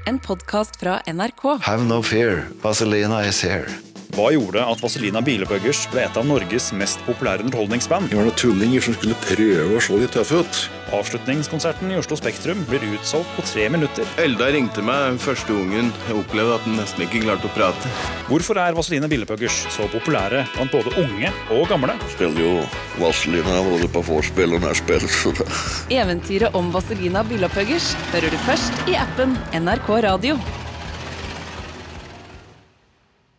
En 0.10 0.20
podkast 0.20 0.76
fra 0.82 1.00
NRK. 1.08 1.46
Have 1.64 1.88
no 1.88 2.02
fear, 2.02 2.48
Vazelina 2.64 3.22
is 3.30 3.40
here. 3.42 3.91
Hva 4.12 4.26
gjorde 4.36 4.60
at 4.68 4.82
Vazelina 4.84 5.22
Bilepuggers 5.24 5.86
ble 5.94 6.02
et 6.04 6.18
av 6.20 6.26
Norges 6.28 6.66
mest 6.76 7.00
populære 7.06 7.46
underholdningsband? 7.46 8.10
Det 8.12 8.18
var 8.20 8.26
noen 8.28 8.36
tullinger 8.40 8.84
som 8.84 8.96
skulle 8.98 9.16
prøve 9.24 9.78
å 9.78 9.82
se 9.84 10.00
litt 10.02 10.12
tøffe 10.12 10.42
ut. 10.44 10.58
Avslutningskonserten 10.98 11.94
i 11.94 11.96
Oslo 11.96 12.18
Spektrum 12.20 12.66
blir 12.68 12.84
utsolgt 12.90 13.32
på 13.38 13.46
tre 13.48 13.70
minutter. 13.72 14.10
Elda 14.20 14.50
ringte 14.52 14.84
meg 14.84 15.16
første 15.24 15.56
ungen. 15.56 15.94
Jeg 16.10 16.18
opplevde 16.20 16.58
at 16.58 16.66
den 16.68 16.76
nesten 16.82 17.06
ikke 17.06 17.22
klarte 17.24 17.48
å 17.48 17.54
prate. 17.56 17.92
Hvorfor 18.28 18.60
er 18.60 18.76
Vazelina 18.76 19.08
Bilepuggers 19.12 19.62
så 19.72 19.88
populære 19.94 20.44
blant 20.58 20.76
både 20.76 20.92
unge 21.00 21.32
og 21.56 21.64
gamle? 21.72 21.96
Spiller 22.12 22.44
jo 22.44 22.56
Vazelina 23.00 23.62
både 23.70 23.88
på 23.96 24.04
vorspiel 24.10 24.58
og 24.58 24.66
nachspiel. 24.66 25.08
så 25.08 25.32
det- 25.40 25.48
Eventyret 26.04 26.54
om 26.54 26.70
Vazelina 26.72 27.24
Bilopphuggers 27.24 27.94
hører 28.12 28.30
du 28.30 28.38
først 28.44 28.74
i 28.92 28.96
appen 29.00 29.38
NRK 29.56 30.04
Radio. 30.04 30.36